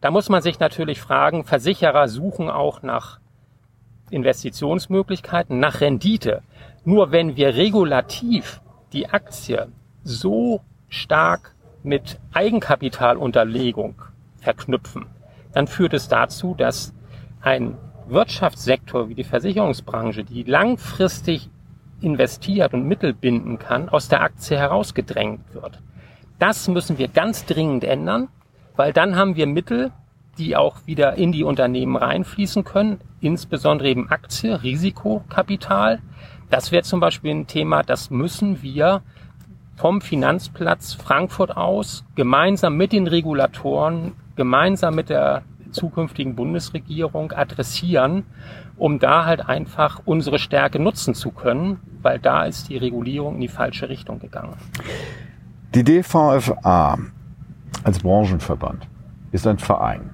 Da 0.00 0.12
muss 0.12 0.28
man 0.28 0.40
sich 0.40 0.60
natürlich 0.60 1.00
fragen, 1.00 1.42
Versicherer 1.42 2.06
suchen 2.06 2.48
auch 2.48 2.82
nach 2.82 3.18
Investitionsmöglichkeiten, 4.10 5.58
nach 5.58 5.80
Rendite. 5.80 6.44
Nur 6.84 7.10
wenn 7.10 7.34
wir 7.34 7.56
regulativ 7.56 8.60
die 8.92 9.08
Aktie 9.08 9.66
so 10.04 10.60
stark 10.88 11.56
mit 11.88 12.20
Eigenkapitalunterlegung 12.32 13.94
verknüpfen, 14.36 15.06
dann 15.52 15.66
führt 15.66 15.94
es 15.94 16.08
dazu, 16.08 16.54
dass 16.54 16.92
ein 17.40 17.78
Wirtschaftssektor 18.06 19.08
wie 19.08 19.14
die 19.14 19.24
Versicherungsbranche, 19.24 20.22
die 20.22 20.42
langfristig 20.42 21.48
investiert 22.00 22.74
und 22.74 22.86
Mittel 22.86 23.14
binden 23.14 23.58
kann, 23.58 23.88
aus 23.88 24.08
der 24.08 24.22
Aktie 24.22 24.58
herausgedrängt 24.58 25.54
wird. 25.54 25.80
Das 26.38 26.68
müssen 26.68 26.98
wir 26.98 27.08
ganz 27.08 27.46
dringend 27.46 27.84
ändern, 27.84 28.28
weil 28.76 28.92
dann 28.92 29.16
haben 29.16 29.36
wir 29.36 29.46
Mittel, 29.46 29.90
die 30.36 30.56
auch 30.56 30.86
wieder 30.86 31.14
in 31.14 31.32
die 31.32 31.42
Unternehmen 31.42 31.96
reinfließen 31.96 32.64
können, 32.64 33.00
insbesondere 33.20 33.88
eben 33.88 34.10
Aktie, 34.10 34.62
Risikokapital. 34.62 36.00
Das 36.50 36.70
wäre 36.70 36.84
zum 36.84 37.00
Beispiel 37.00 37.32
ein 37.32 37.46
Thema, 37.46 37.82
das 37.82 38.10
müssen 38.10 38.62
wir 38.62 39.02
vom 39.78 40.00
Finanzplatz 40.00 40.94
Frankfurt 40.94 41.56
aus 41.56 42.04
gemeinsam 42.16 42.76
mit 42.76 42.92
den 42.92 43.06
Regulatoren, 43.06 44.12
gemeinsam 44.34 44.96
mit 44.96 45.08
der 45.08 45.42
zukünftigen 45.70 46.34
Bundesregierung 46.34 47.30
adressieren, 47.30 48.24
um 48.76 48.98
da 48.98 49.24
halt 49.24 49.48
einfach 49.48 50.00
unsere 50.04 50.40
Stärke 50.40 50.80
nutzen 50.80 51.14
zu 51.14 51.30
können, 51.30 51.78
weil 52.02 52.18
da 52.18 52.44
ist 52.44 52.68
die 52.68 52.76
Regulierung 52.76 53.36
in 53.36 53.40
die 53.40 53.48
falsche 53.48 53.88
Richtung 53.88 54.18
gegangen. 54.18 54.56
Die 55.74 55.84
DVFA 55.84 56.98
als 57.84 57.98
Branchenverband 58.00 58.88
ist 59.30 59.46
ein 59.46 59.58
Verein. 59.58 60.10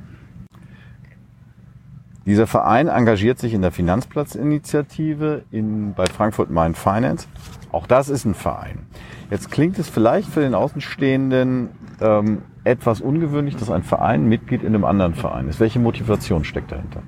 Dieser 2.26 2.46
Verein 2.46 2.88
engagiert 2.88 3.38
sich 3.38 3.52
in 3.52 3.60
der 3.60 3.70
Finanzplatzinitiative 3.70 5.42
in, 5.50 5.92
bei 5.94 6.06
Frankfurt 6.06 6.50
Main 6.50 6.74
Finance. 6.74 7.28
Auch 7.70 7.86
das 7.86 8.08
ist 8.08 8.24
ein 8.24 8.34
Verein. 8.34 8.86
Jetzt 9.34 9.50
klingt 9.50 9.80
es 9.80 9.88
vielleicht 9.88 10.28
für 10.28 10.42
den 10.42 10.54
Außenstehenden 10.54 11.70
ähm, 12.00 12.42
etwas 12.62 13.00
ungewöhnlich, 13.00 13.56
dass 13.56 13.68
ein 13.68 13.82
Verein 13.82 14.28
Mitglied 14.28 14.62
in 14.62 14.68
einem 14.68 14.84
anderen 14.84 15.14
Verein 15.14 15.48
ist. 15.48 15.58
Welche 15.58 15.80
Motivation 15.80 16.44
steckt 16.44 16.70
dahinter? 16.70 17.02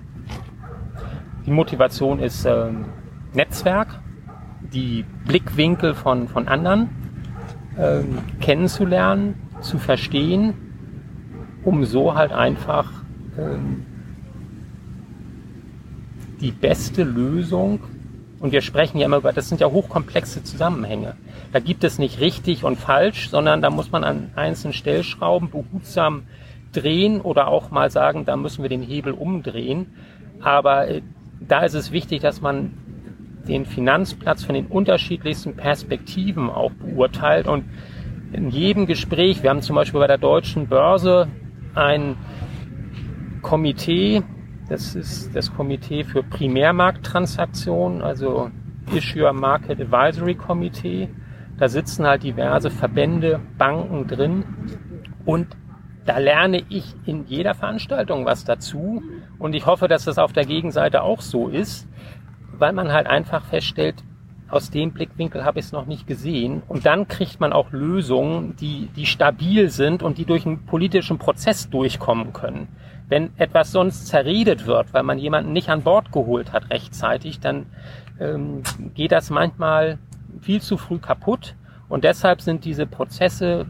die 1.46 1.52
Motivation 1.52 2.18
ist 2.18 2.44
ähm, 2.44 2.86
Netzwerk, 3.32 4.00
die 4.72 5.04
Blickwinkel 5.24 5.94
von, 5.94 6.26
von 6.26 6.48
anderen 6.48 6.88
ähm, 7.78 8.18
kennenzulernen, 8.40 9.34
zu 9.60 9.78
verstehen, 9.78 10.54
um 11.62 11.84
so 11.84 12.16
halt 12.16 12.32
einfach 12.32 12.90
ähm, 13.38 13.86
die 16.40 16.50
beste 16.50 17.04
Lösung, 17.04 17.78
und 18.38 18.52
wir 18.52 18.60
sprechen 18.60 18.98
ja 18.98 19.06
immer 19.06 19.18
über, 19.18 19.32
das 19.32 19.48
sind 19.48 19.60
ja 19.60 19.68
hochkomplexe 19.68 20.44
Zusammenhänge. 20.44 21.16
Da 21.52 21.60
gibt 21.60 21.84
es 21.84 21.98
nicht 21.98 22.20
richtig 22.20 22.64
und 22.64 22.76
falsch, 22.76 23.30
sondern 23.30 23.62
da 23.62 23.70
muss 23.70 23.90
man 23.90 24.04
an 24.04 24.30
einzelnen 24.36 24.74
Stellschrauben 24.74 25.50
behutsam 25.50 26.24
drehen 26.72 27.20
oder 27.20 27.48
auch 27.48 27.70
mal 27.70 27.90
sagen, 27.90 28.24
da 28.24 28.36
müssen 28.36 28.62
wir 28.62 28.68
den 28.68 28.82
Hebel 28.82 29.12
umdrehen. 29.12 29.94
Aber 30.40 30.88
äh, 30.88 31.02
da 31.40 31.60
ist 31.60 31.74
es 31.74 31.92
wichtig, 31.92 32.20
dass 32.20 32.40
man 32.40 32.72
den 33.48 33.64
Finanzplatz 33.64 34.44
von 34.44 34.54
den 34.54 34.66
unterschiedlichsten 34.66 35.56
Perspektiven 35.56 36.50
auch 36.50 36.72
beurteilt 36.72 37.46
und 37.46 37.64
in 38.32 38.50
jedem 38.50 38.86
Gespräch, 38.86 39.42
wir 39.42 39.50
haben 39.50 39.62
zum 39.62 39.76
Beispiel 39.76 40.00
bei 40.00 40.08
der 40.08 40.18
deutschen 40.18 40.66
Börse 40.66 41.28
ein 41.74 42.16
Komitee, 43.40 44.22
das 44.68 44.94
ist 44.94 45.34
das 45.34 45.54
Komitee 45.54 46.04
für 46.04 46.22
Primärmarkttransaktionen, 46.22 48.02
also 48.02 48.50
Issuer 48.94 49.32
Market 49.32 49.80
Advisory 49.80 50.34
Committee. 50.34 51.08
Da 51.58 51.68
sitzen 51.68 52.06
halt 52.06 52.22
diverse 52.22 52.70
Verbände, 52.70 53.40
Banken 53.56 54.06
drin 54.06 54.44
und 55.24 55.56
da 56.04 56.18
lerne 56.18 56.62
ich 56.68 56.94
in 57.04 57.26
jeder 57.26 57.54
Veranstaltung 57.54 58.26
was 58.26 58.44
dazu 58.44 59.02
und 59.38 59.54
ich 59.54 59.66
hoffe, 59.66 59.88
dass 59.88 60.04
das 60.04 60.18
auf 60.18 60.32
der 60.32 60.44
Gegenseite 60.44 61.02
auch 61.02 61.20
so 61.20 61.48
ist, 61.48 61.88
weil 62.52 62.72
man 62.72 62.92
halt 62.92 63.06
einfach 63.06 63.44
feststellt, 63.44 64.02
aus 64.48 64.70
dem 64.70 64.92
Blickwinkel 64.92 65.44
habe 65.44 65.58
ich 65.58 65.66
es 65.66 65.72
noch 65.72 65.86
nicht 65.86 66.06
gesehen. 66.06 66.62
Und 66.68 66.86
dann 66.86 67.08
kriegt 67.08 67.40
man 67.40 67.52
auch 67.52 67.72
Lösungen, 67.72 68.54
die, 68.56 68.88
die 68.94 69.06
stabil 69.06 69.70
sind 69.70 70.02
und 70.02 70.18
die 70.18 70.24
durch 70.24 70.46
einen 70.46 70.66
politischen 70.66 71.18
Prozess 71.18 71.68
durchkommen 71.68 72.32
können. 72.32 72.68
Wenn 73.08 73.30
etwas 73.36 73.70
sonst 73.72 74.06
zerredet 74.06 74.66
wird, 74.66 74.92
weil 74.92 75.02
man 75.02 75.18
jemanden 75.18 75.52
nicht 75.52 75.68
an 75.68 75.82
Bord 75.82 76.12
geholt 76.12 76.52
hat 76.52 76.70
rechtzeitig, 76.70 77.40
dann 77.40 77.66
ähm, 78.18 78.62
geht 78.94 79.12
das 79.12 79.30
manchmal 79.30 79.98
viel 80.40 80.60
zu 80.60 80.76
früh 80.76 80.98
kaputt. 80.98 81.54
Und 81.88 82.04
deshalb 82.04 82.40
sind 82.40 82.64
diese 82.64 82.86
Prozesse 82.86 83.66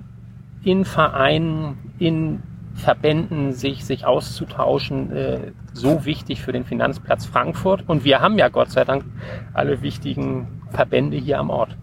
in 0.65 0.85
Vereinen, 0.85 1.93
in 1.99 2.43
Verbänden 2.75 3.53
sich, 3.53 3.85
sich 3.85 4.05
auszutauschen, 4.05 5.13
äh, 5.13 5.39
so 5.73 6.05
wichtig 6.05 6.43
für 6.43 6.53
den 6.53 6.65
Finanzplatz 6.65 7.27
Frankfurt. 7.27 7.85
Und 7.87 8.05
wir 8.05 8.21
haben 8.21 8.39
ja 8.39 8.49
Gott 8.49 8.71
sei 8.71 8.85
Dank 8.85 9.05
alle 9.55 9.83
wichtigen 9.83 10.63
Verbände 10.71 11.17
hier 11.17 11.39
am 11.39 11.51
Ort. 11.51 11.77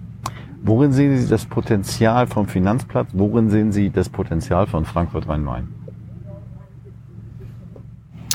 Worin 0.64 0.92
sehen 0.92 1.18
Sie 1.18 1.28
das 1.28 1.46
Potenzial 1.46 2.26
vom 2.28 2.48
Finanzplatz? 2.48 3.10
Worin 3.14 3.50
sehen 3.50 3.72
Sie 3.72 3.90
das 3.90 4.10
Potenzial 4.10 4.66
von 4.66 4.86
Frankfurt 4.86 5.28
Rhein-Main? 5.28 5.68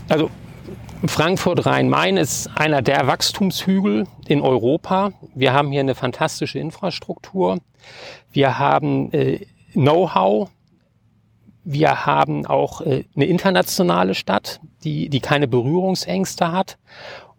Also 0.09 0.31
Frankfurt 1.07 1.67
Rhein-Main 1.67 2.17
ist 2.17 2.49
einer 2.57 2.81
der 2.81 3.07
Wachstumshügel 3.07 4.07
in 4.27 4.41
Europa. 4.41 5.13
Wir 5.35 5.53
haben 5.53 5.71
hier 5.71 5.81
eine 5.81 5.95
fantastische 5.95 6.59
Infrastruktur. 6.59 7.59
Wir 8.33 8.59
haben 8.59 9.13
äh, 9.13 9.47
Know-how. 9.73 10.51
Wir 11.63 12.07
haben 12.07 12.47
auch 12.47 12.81
äh, 12.81 13.05
eine 13.15 13.27
internationale 13.27 14.15
Stadt, 14.15 14.61
die, 14.83 15.11
die 15.11 15.21
keine 15.21 15.47
Berührungsängste 15.47 16.53
hat. 16.53 16.79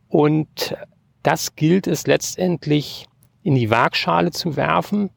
Und 0.08 0.76
das 1.24 1.56
gilt 1.56 1.88
es 1.88 2.06
letztendlich 2.06 3.08
in 3.42 3.56
die 3.56 3.72
Waagschale 3.72 4.30
zu 4.32 4.56
werfen. 4.56 5.10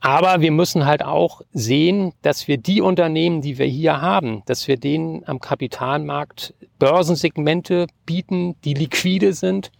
Aber 0.00 0.40
wir 0.40 0.52
müssen 0.52 0.86
halt 0.86 1.04
auch 1.04 1.42
sehen, 1.52 2.12
dass 2.22 2.46
wir 2.46 2.56
die 2.56 2.80
Unternehmen, 2.80 3.40
die 3.42 3.58
wir 3.58 3.66
hier 3.66 4.00
haben, 4.00 4.42
dass 4.46 4.68
wir 4.68 4.76
denen 4.76 5.26
am 5.26 5.40
Kapitalmarkt 5.40 6.54
Börsensegmente 6.78 7.86
bieten, 8.06 8.54
die 8.62 8.74
liquide 8.74 9.32
sind, 9.32 9.72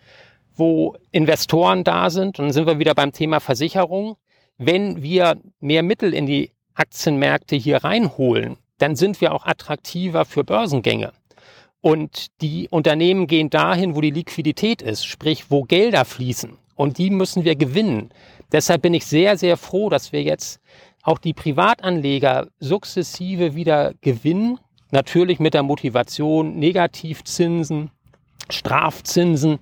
wo 0.57 0.97
Investoren 1.13 1.85
da 1.85 2.11
sind. 2.11 2.39
Und 2.39 2.47
dann 2.47 2.53
sind 2.53 2.67
wir 2.67 2.81
wieder 2.81 2.95
beim 2.95 3.13
Thema 3.13 3.39
Versicherung. 3.39 4.17
Wenn 4.57 5.03
wir 5.03 5.37
mehr 5.61 5.85
Mittel 5.85 6.13
in 6.13 6.27
die 6.27 6.51
Aktienmärkte 6.75 7.55
hier 7.55 7.85
reinholen, 7.85 8.57
dann 8.79 8.97
sind 8.97 9.21
wir 9.21 9.33
auch 9.33 9.47
attraktiver 9.47 10.25
für 10.25 10.43
Börsengänge. 10.43 11.13
Und 11.81 12.27
die 12.41 12.69
Unternehmen 12.69 13.29
gehen 13.29 13.51
dahin, 13.51 13.95
wo 13.95 14.01
die 14.01 14.11
Liquidität 14.11 14.83
ist, 14.83 15.07
sprich, 15.07 15.51
wo 15.51 15.63
Gelder 15.63 16.05
fließen. 16.05 16.59
Und 16.75 16.99
die 16.99 17.11
müssen 17.11 17.45
wir 17.45 17.57
gewinnen. 17.57 18.11
Deshalb 18.53 18.83
bin 18.83 18.95
ich 18.95 19.05
sehr, 19.07 19.37
sehr 19.37 19.57
froh, 19.57 19.91
dass 19.91 20.13
wir 20.13 20.23
jetzt 20.23 20.61
auch 21.03 21.19
die 21.19 21.35
Privatanleger 21.35 22.49
sukzessive 22.61 23.55
wieder 23.55 23.95
gewinnen. 24.01 24.59
Natürlich 24.91 25.39
mit 25.39 25.55
der 25.55 25.63
Motivation 25.63 26.59
Negativzinsen, 26.59 27.91
Strafzinsen. 28.49 29.59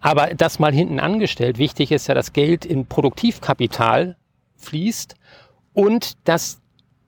Aber 0.00 0.34
das 0.34 0.60
mal 0.60 0.72
hinten 0.72 1.00
angestellt. 1.00 1.58
Wichtig 1.58 1.90
ist 1.90 2.06
ja, 2.06 2.14
dass 2.14 2.32
Geld 2.32 2.64
in 2.64 2.86
Produktivkapital 2.86 4.16
fließt 4.56 5.16
und 5.72 6.12
dass 6.24 6.60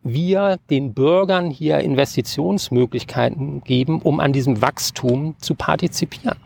wir 0.03 0.59
den 0.71 0.95
Bürgern 0.95 1.51
hier 1.51 1.79
Investitionsmöglichkeiten 1.79 3.63
geben, 3.63 4.01
um 4.03 4.19
an 4.19 4.33
diesem 4.33 4.63
Wachstum 4.63 5.37
zu 5.39 5.55
partizipieren. 5.55 6.39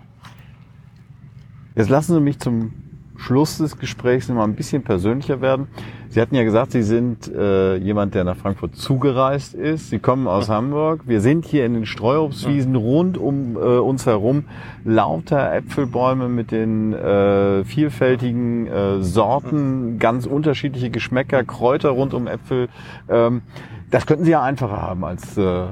Jetzt 1.76 1.88
lassen 1.88 2.14
Sie 2.14 2.20
mich 2.20 2.38
zum 2.38 2.72
Schluss 3.16 3.58
des 3.58 3.78
Gesprächs 3.78 4.28
noch 4.28 4.36
mal 4.36 4.44
ein 4.44 4.54
bisschen 4.54 4.82
persönlicher 4.82 5.40
werden. 5.40 5.68
Sie 6.08 6.20
hatten 6.20 6.34
ja 6.34 6.44
gesagt, 6.44 6.72
Sie 6.72 6.82
sind 6.82 7.32
äh, 7.32 7.76
jemand, 7.76 8.14
der 8.14 8.22
nach 8.22 8.36
Frankfurt 8.36 8.76
zugereist 8.76 9.54
ist. 9.54 9.90
Sie 9.90 9.98
kommen 9.98 10.28
aus 10.28 10.48
Hamburg. 10.48 11.00
Wir 11.06 11.20
sind 11.20 11.44
hier 11.44 11.66
in 11.66 11.74
den 11.74 11.86
Streuobstwiesen 11.86 12.76
rund 12.76 13.18
um 13.18 13.56
äh, 13.56 13.58
uns 13.58 14.06
herum. 14.06 14.44
Lauter 14.84 15.52
Äpfelbäume 15.52 16.28
mit 16.28 16.52
den 16.52 16.92
äh, 16.92 17.64
vielfältigen 17.64 18.66
äh, 18.66 19.02
Sorten, 19.02 19.98
ganz 19.98 20.26
unterschiedliche 20.26 20.90
Geschmäcker, 20.90 21.42
Kräuter 21.42 21.90
rund 21.90 22.14
um 22.14 22.28
Äpfel. 22.28 22.68
Ähm, 23.08 23.42
das 23.90 24.06
könnten 24.06 24.24
Sie 24.24 24.32
ja 24.32 24.42
einfacher 24.42 24.82
haben 24.82 25.04
als 25.04 25.36
äh, 25.36 25.66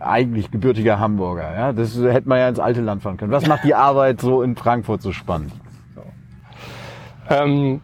eigentlich 0.00 0.50
gebürtiger 0.50 0.98
Hamburger. 0.98 1.54
Ja? 1.54 1.72
Das 1.72 1.96
hätte 1.96 2.28
man 2.28 2.38
ja 2.38 2.48
ins 2.48 2.60
alte 2.60 2.80
Land 2.80 3.02
fahren 3.02 3.16
können. 3.16 3.32
Was 3.32 3.46
macht 3.46 3.64
die 3.64 3.74
Arbeit 3.74 4.20
so 4.20 4.42
in 4.42 4.56
Frankfurt 4.56 5.02
so 5.02 5.12
spannend? 5.12 5.52
Ähm, 7.28 7.80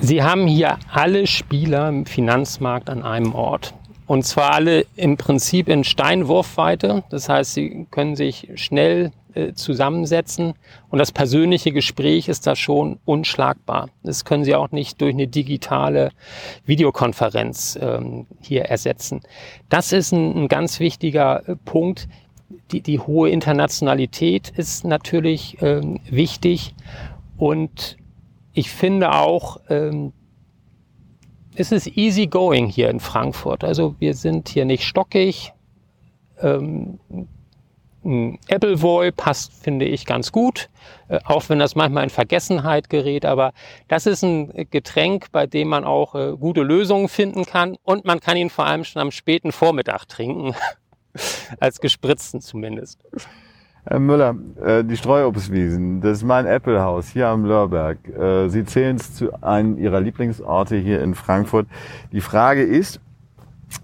Sie 0.00 0.22
haben 0.22 0.48
hier 0.48 0.78
alle 0.90 1.28
Spieler 1.28 1.88
im 1.88 2.06
Finanzmarkt 2.06 2.90
an 2.90 3.04
einem 3.04 3.34
Ort. 3.34 3.72
Und 4.06 4.24
zwar 4.24 4.52
alle 4.52 4.84
im 4.96 5.16
Prinzip 5.16 5.68
in 5.68 5.84
Steinwurfweite. 5.84 7.04
Das 7.08 7.28
heißt, 7.28 7.54
Sie 7.54 7.86
können 7.90 8.16
sich 8.16 8.48
schnell 8.56 9.12
äh, 9.34 9.54
zusammensetzen. 9.54 10.54
Und 10.90 10.98
das 10.98 11.12
persönliche 11.12 11.72
Gespräch 11.72 12.28
ist 12.28 12.46
da 12.46 12.56
schon 12.56 12.98
unschlagbar. 13.04 13.88
Das 14.02 14.24
können 14.24 14.44
Sie 14.44 14.54
auch 14.54 14.72
nicht 14.72 15.00
durch 15.00 15.14
eine 15.14 15.28
digitale 15.28 16.10
Videokonferenz 16.66 17.78
ähm, 17.80 18.26
hier 18.42 18.64
ersetzen. 18.64 19.20
Das 19.68 19.92
ist 19.92 20.12
ein, 20.12 20.44
ein 20.44 20.48
ganz 20.48 20.80
wichtiger 20.80 21.48
äh, 21.48 21.56
Punkt. 21.56 22.08
Die, 22.70 22.80
die 22.80 22.98
hohe 22.98 23.28
Internationalität 23.28 24.50
ist 24.50 24.84
natürlich 24.84 25.58
ähm, 25.60 26.00
wichtig. 26.08 26.74
Und 27.36 27.96
ich 28.54 28.70
finde 28.70 29.12
auch, 29.12 29.58
ähm, 29.68 30.12
es 31.54 31.72
ist 31.72 31.86
easy 31.86 32.26
going 32.26 32.66
hier 32.66 32.88
in 32.88 33.00
Frankfurt. 33.00 33.64
Also 33.64 33.94
wir 33.98 34.14
sind 34.14 34.48
hier 34.48 34.64
nicht 34.64 34.84
stockig. 34.84 35.52
Ähm, 36.40 36.98
Appleboy 38.04 39.12
passt, 39.12 39.52
finde 39.52 39.84
ich, 39.84 40.06
ganz 40.06 40.32
gut, 40.32 40.70
äh, 41.08 41.20
auch 41.24 41.48
wenn 41.48 41.60
das 41.60 41.76
manchmal 41.76 42.02
in 42.02 42.10
Vergessenheit 42.10 42.90
gerät. 42.90 43.24
Aber 43.24 43.52
das 43.86 44.06
ist 44.06 44.24
ein 44.24 44.66
Getränk, 44.70 45.30
bei 45.30 45.46
dem 45.46 45.68
man 45.68 45.84
auch 45.84 46.14
äh, 46.14 46.36
gute 46.36 46.62
Lösungen 46.62 47.08
finden 47.08 47.44
kann. 47.44 47.76
Und 47.84 48.04
man 48.04 48.18
kann 48.18 48.36
ihn 48.36 48.50
vor 48.50 48.66
allem 48.66 48.82
schon 48.82 49.00
am 49.00 49.12
späten 49.12 49.52
Vormittag 49.52 50.06
trinken, 50.06 50.54
als 51.60 51.80
gespritzten 51.80 52.40
zumindest. 52.40 53.04
Herr 53.84 53.98
Müller, 53.98 54.36
äh, 54.64 54.84
die 54.84 54.96
Streuobstwiesen, 54.96 56.00
das 56.00 56.18
ist 56.18 56.24
mein 56.24 56.46
Applehaus 56.46 57.08
hier 57.08 57.28
am 57.28 57.44
Lörberg. 57.44 57.98
Äh, 58.08 58.48
Sie 58.48 58.64
zählen 58.64 58.96
es 58.96 59.14
zu 59.14 59.42
einem 59.42 59.76
Ihrer 59.76 60.00
Lieblingsorte 60.00 60.76
hier 60.76 61.02
in 61.02 61.16
Frankfurt. 61.16 61.66
Die 62.12 62.20
Frage 62.20 62.62
ist, 62.62 63.00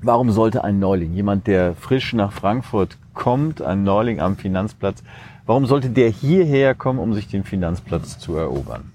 warum 0.01 0.31
sollte 0.31 0.63
ein 0.63 0.79
Neuling, 0.79 1.15
jemand, 1.15 1.49
der 1.49 1.75
frisch 1.75 2.13
nach 2.13 2.33
Frankfurt 2.33 2.97
kommt, 3.13 3.61
ein 3.61 3.83
Neuling 3.83 4.21
am 4.21 4.37
Finanzplatz, 4.37 5.03
warum 5.47 5.67
sollte 5.67 5.91
der 5.91 6.11
hierher 6.11 6.77
kommen, 6.77 7.01
um 7.01 7.13
sich 7.13 7.27
den 7.27 7.43
Finanzplatz 7.43 8.21
zu 8.21 8.37
erobern? 8.37 8.93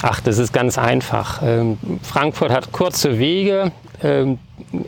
Ach, 0.00 0.20
das 0.20 0.38
ist 0.38 0.52
ganz 0.52 0.78
einfach. 0.78 1.42
Ähm, 1.42 1.76
Frankfurt 2.02 2.52
hat 2.52 2.70
kurze 2.70 3.18
Wege. 3.18 3.72
Ähm, 4.00 4.38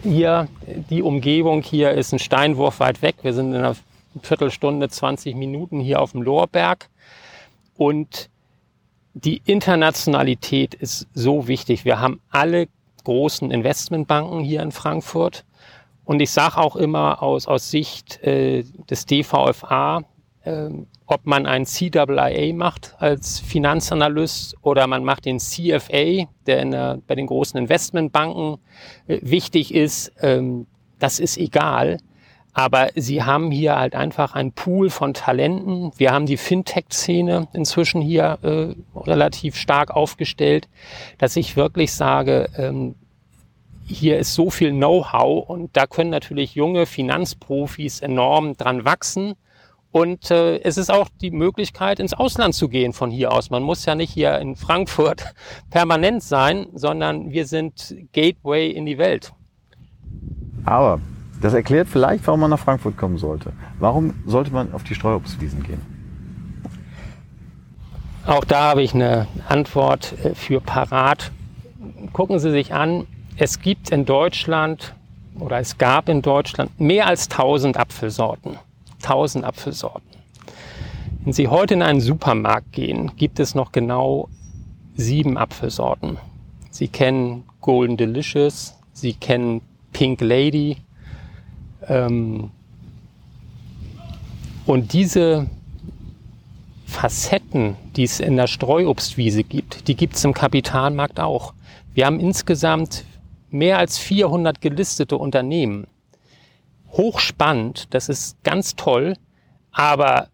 hier 0.03 0.47
die 0.89 1.03
Umgebung 1.03 1.63
hier 1.63 1.91
ist 1.93 2.13
ein 2.13 2.21
Steinwurf 2.21 2.79
weit 2.79 3.03
weg. 3.03 3.17
Wir 3.23 3.33
sind 3.33 3.49
in 3.49 3.57
einer 3.57 3.75
Viertelstunde, 4.23 4.89
20 4.89 5.35
Minuten 5.35 5.81
hier 5.81 6.01
auf 6.01 6.13
dem 6.13 6.23
Lorberg. 6.23 6.89
Und 7.77 8.31
die 9.15 9.43
Internationalität 9.45 10.75
ist 10.75 11.09
so 11.13 11.49
wichtig. 11.49 11.85
Wir 11.85 11.99
haben 11.99 12.21
alle 12.31 12.69
großen 13.03 13.51
Investmentbanken 13.51 14.41
hier 14.41 14.63
in 14.63 14.71
Frankfurt. 14.71 15.45
Und 16.05 16.21
ich 16.21 16.31
sage 16.31 16.59
auch 16.59 16.77
immer 16.77 17.21
aus, 17.21 17.49
aus 17.49 17.71
Sicht 17.71 18.23
äh, 18.23 18.65
des 18.89 19.07
DVFA, 19.07 20.05
äh, 20.45 20.69
ob 21.07 21.27
man 21.27 21.47
ein 21.47 21.65
CAA 21.65 22.53
macht 22.55 22.95
als 22.99 23.41
Finanzanalyst 23.41 24.57
oder 24.63 24.87
man 24.87 25.05
macht 25.05 25.25
den 25.25 25.39
CFA, 25.39 26.27
der, 26.47 26.65
der 26.65 26.99
bei 27.07 27.15
den 27.15 27.27
großen 27.27 27.59
Investmentbanken 27.59 28.59
äh, 29.07 29.19
wichtig 29.23 29.75
ist, 29.75 30.13
ähm, 30.21 30.67
das 30.99 31.19
ist 31.19 31.37
egal. 31.39 31.99
Aber 32.53 32.89
sie 32.97 33.23
haben 33.23 33.51
hier 33.51 33.77
halt 33.77 33.95
einfach 33.95 34.35
einen 34.35 34.53
Pool 34.53 34.91
von 34.91 35.15
Talenten. 35.15 35.93
Wir 35.97 36.13
haben 36.13 36.27
die 36.27 36.37
Fintech-Szene 36.37 37.47
inzwischen 37.53 38.01
hier 38.03 38.39
äh, 38.43 38.75
relativ 38.99 39.57
stark 39.57 39.91
aufgestellt, 39.93 40.69
dass 41.19 41.37
ich 41.37 41.57
wirklich 41.57 41.93
sage, 41.93 42.49
ähm, 42.57 42.97
hier 43.87 44.19
ist 44.19 44.35
so 44.35 44.51
viel 44.51 44.73
Know-how 44.73 45.49
und 45.49 45.77
da 45.77 45.87
können 45.87 46.11
natürlich 46.11 46.55
junge 46.55 46.87
Finanzprofis 46.87 48.01
enorm 48.01 48.57
dran 48.57 48.85
wachsen. 48.85 49.35
Und 49.93 50.31
äh, 50.31 50.59
es 50.61 50.77
ist 50.77 50.91
auch 50.91 51.09
die 51.21 51.33
Möglichkeit, 51.33 51.99
ins 51.99 52.15
Ausland 52.15 52.55
zu 52.55 52.69
gehen 52.69 52.93
von 52.93 53.11
hier 53.11 53.33
aus. 53.33 53.51
Man 53.51 53.63
muss 53.63 53.85
ja 53.87 53.95
nicht 53.95 54.13
hier 54.13 54.39
in 54.39 54.55
Frankfurt 54.55 55.35
permanent 55.71 56.23
sein, 56.23 56.67
sondern 56.75 57.31
wir 57.31 57.47
sind 57.47 57.97
Gateway 58.13 58.71
in 58.71 58.87
die 58.87 58.99
Welt. 58.99 59.33
Aber 60.65 61.01
das 61.41 61.55
erklärt 61.55 61.89
vielleicht, 61.89 62.27
warum 62.27 62.41
man 62.41 62.51
nach 62.51 62.59
Frankfurt 62.59 62.97
kommen 62.97 63.19
sollte. 63.19 63.53
Warum 63.79 64.15
sollte 64.27 64.53
man 64.53 64.73
auf 64.73 64.85
die 64.85 64.95
Streuobstwiesen 64.95 65.63
gehen? 65.63 65.81
Auch 68.27 68.45
da 68.45 68.71
habe 68.71 68.83
ich 68.83 68.95
eine 68.95 69.27
Antwort 69.49 70.15
äh, 70.25 70.35
für 70.35 70.61
parat. 70.61 71.33
Gucken 72.13 72.39
Sie 72.39 72.51
sich 72.51 72.75
an, 72.75 73.07
es 73.37 73.61
gibt 73.61 73.91
in 73.91 74.05
Deutschland 74.05 74.95
oder 75.39 75.59
es 75.59 75.79
gab 75.79 76.09
in 76.09 76.23
Deutschland 76.23 76.79
mehr 76.79 77.07
als 77.07 77.31
1000 77.31 77.77
Apfelsorten. 77.77 78.59
1000 79.03 79.45
Apfelsorten. 79.45 80.09
Wenn 81.25 81.33
Sie 81.33 81.49
heute 81.49 81.75
in 81.75 81.83
einen 81.83 82.01
Supermarkt 82.01 82.73
gehen, 82.73 83.13
gibt 83.17 83.41
es 83.41 83.55
noch 83.55 83.73
genau 83.73 84.29
sieben 84.97 85.37
Apfelsorten. 85.37 86.19
Sie 86.71 86.89
kennen 86.89 87.45
Golden 87.61 87.97
Delicious, 87.97 88.75
Sie 88.93 89.13
kennen 89.15 89.61
Pink 89.93 90.21
Lady, 90.21 90.79
ähm, 91.89 92.51
und 94.67 94.93
diese 94.93 95.47
Facetten, 96.87 97.77
die 97.97 98.05
es 98.05 98.21
in 98.21 98.37
der 98.37 98.47
Streuobstwiese 98.47 99.43
gibt, 99.43 99.89
die 99.89 99.97
gibt 99.97 100.17
es 100.17 100.25
im 100.25 100.35
Kapitalmarkt 100.35 101.19
auch. 101.19 101.55
Wir 101.95 102.07
haben 102.07 102.21
insgesamt 102.21 103.05
mehr 103.51 103.79
als 103.79 103.99
400 103.99 104.61
gelistete 104.61 105.17
Unternehmen. 105.17 105.87
Hochspannend, 106.93 107.95
das 107.95 108.09
ist 108.09 108.43
ganz 108.43 108.77
toll, 108.77 109.15
aber 109.73 110.29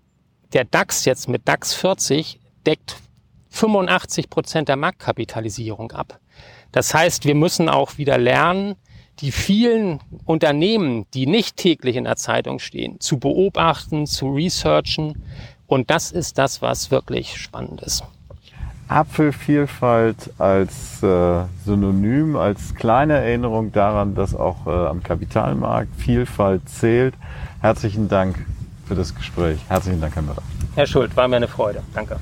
der 0.53 0.65
DAX 0.65 1.05
jetzt 1.05 1.29
mit 1.29 1.47
DAX 1.47 1.75
40 1.75 2.41
deckt 2.67 2.97
85 3.51 4.31
Prozent 4.31 4.69
der 4.69 4.77
Marktkapitalisierung 4.77 5.93
ab. 5.93 6.21
Das 6.73 6.95
heißt, 6.95 7.25
wir 7.25 7.35
müssen 7.35 7.69
auch 7.69 7.99
wieder 7.99 8.19
lernen, 8.19 8.77
die 9.21 9.33
vielen 9.33 10.01
Unternehmen, 10.25 11.07
die 11.15 11.27
nicht 11.27 11.57
täglich 11.57 11.97
in 11.97 12.05
der 12.05 12.17
Zeitung 12.17 12.59
stehen, 12.59 13.01
zu 13.01 13.19
beobachten, 13.19 14.07
zu 14.07 14.35
researchen. 14.35 15.23
Und 15.67 15.91
das 15.91 16.13
ist 16.13 16.39
das, 16.39 16.61
was 16.61 16.91
wirklich 16.91 17.37
spannend 17.39 17.81
ist. 17.81 18.05
Apfelvielfalt 18.89 20.31
als 20.39 21.03
äh, 21.03 21.43
Synonym, 21.65 22.37
als 22.37 22.75
kleine 22.75 23.15
Erinnerung 23.15 23.73
daran, 23.73 24.15
dass 24.15 24.35
auch 24.35 24.67
äh, 24.67 24.71
am 24.71 25.03
Kapitalmarkt 25.03 25.89
Vielfalt 25.97 26.69
zählt. 26.69 27.15
Herzlichen 27.61 28.09
Dank 28.09 28.37
für 28.87 28.95
das 28.95 29.15
Gespräch. 29.15 29.59
Herzlichen 29.69 30.01
Dank, 30.01 30.15
Herr 30.15 30.23
Müller. 30.23 30.43
Herr 30.77 30.87
Schuld, 30.87 31.17
war 31.17 31.27
mir 31.27 31.37
eine 31.37 31.49
Freude. 31.49 31.83
Danke. 31.95 32.19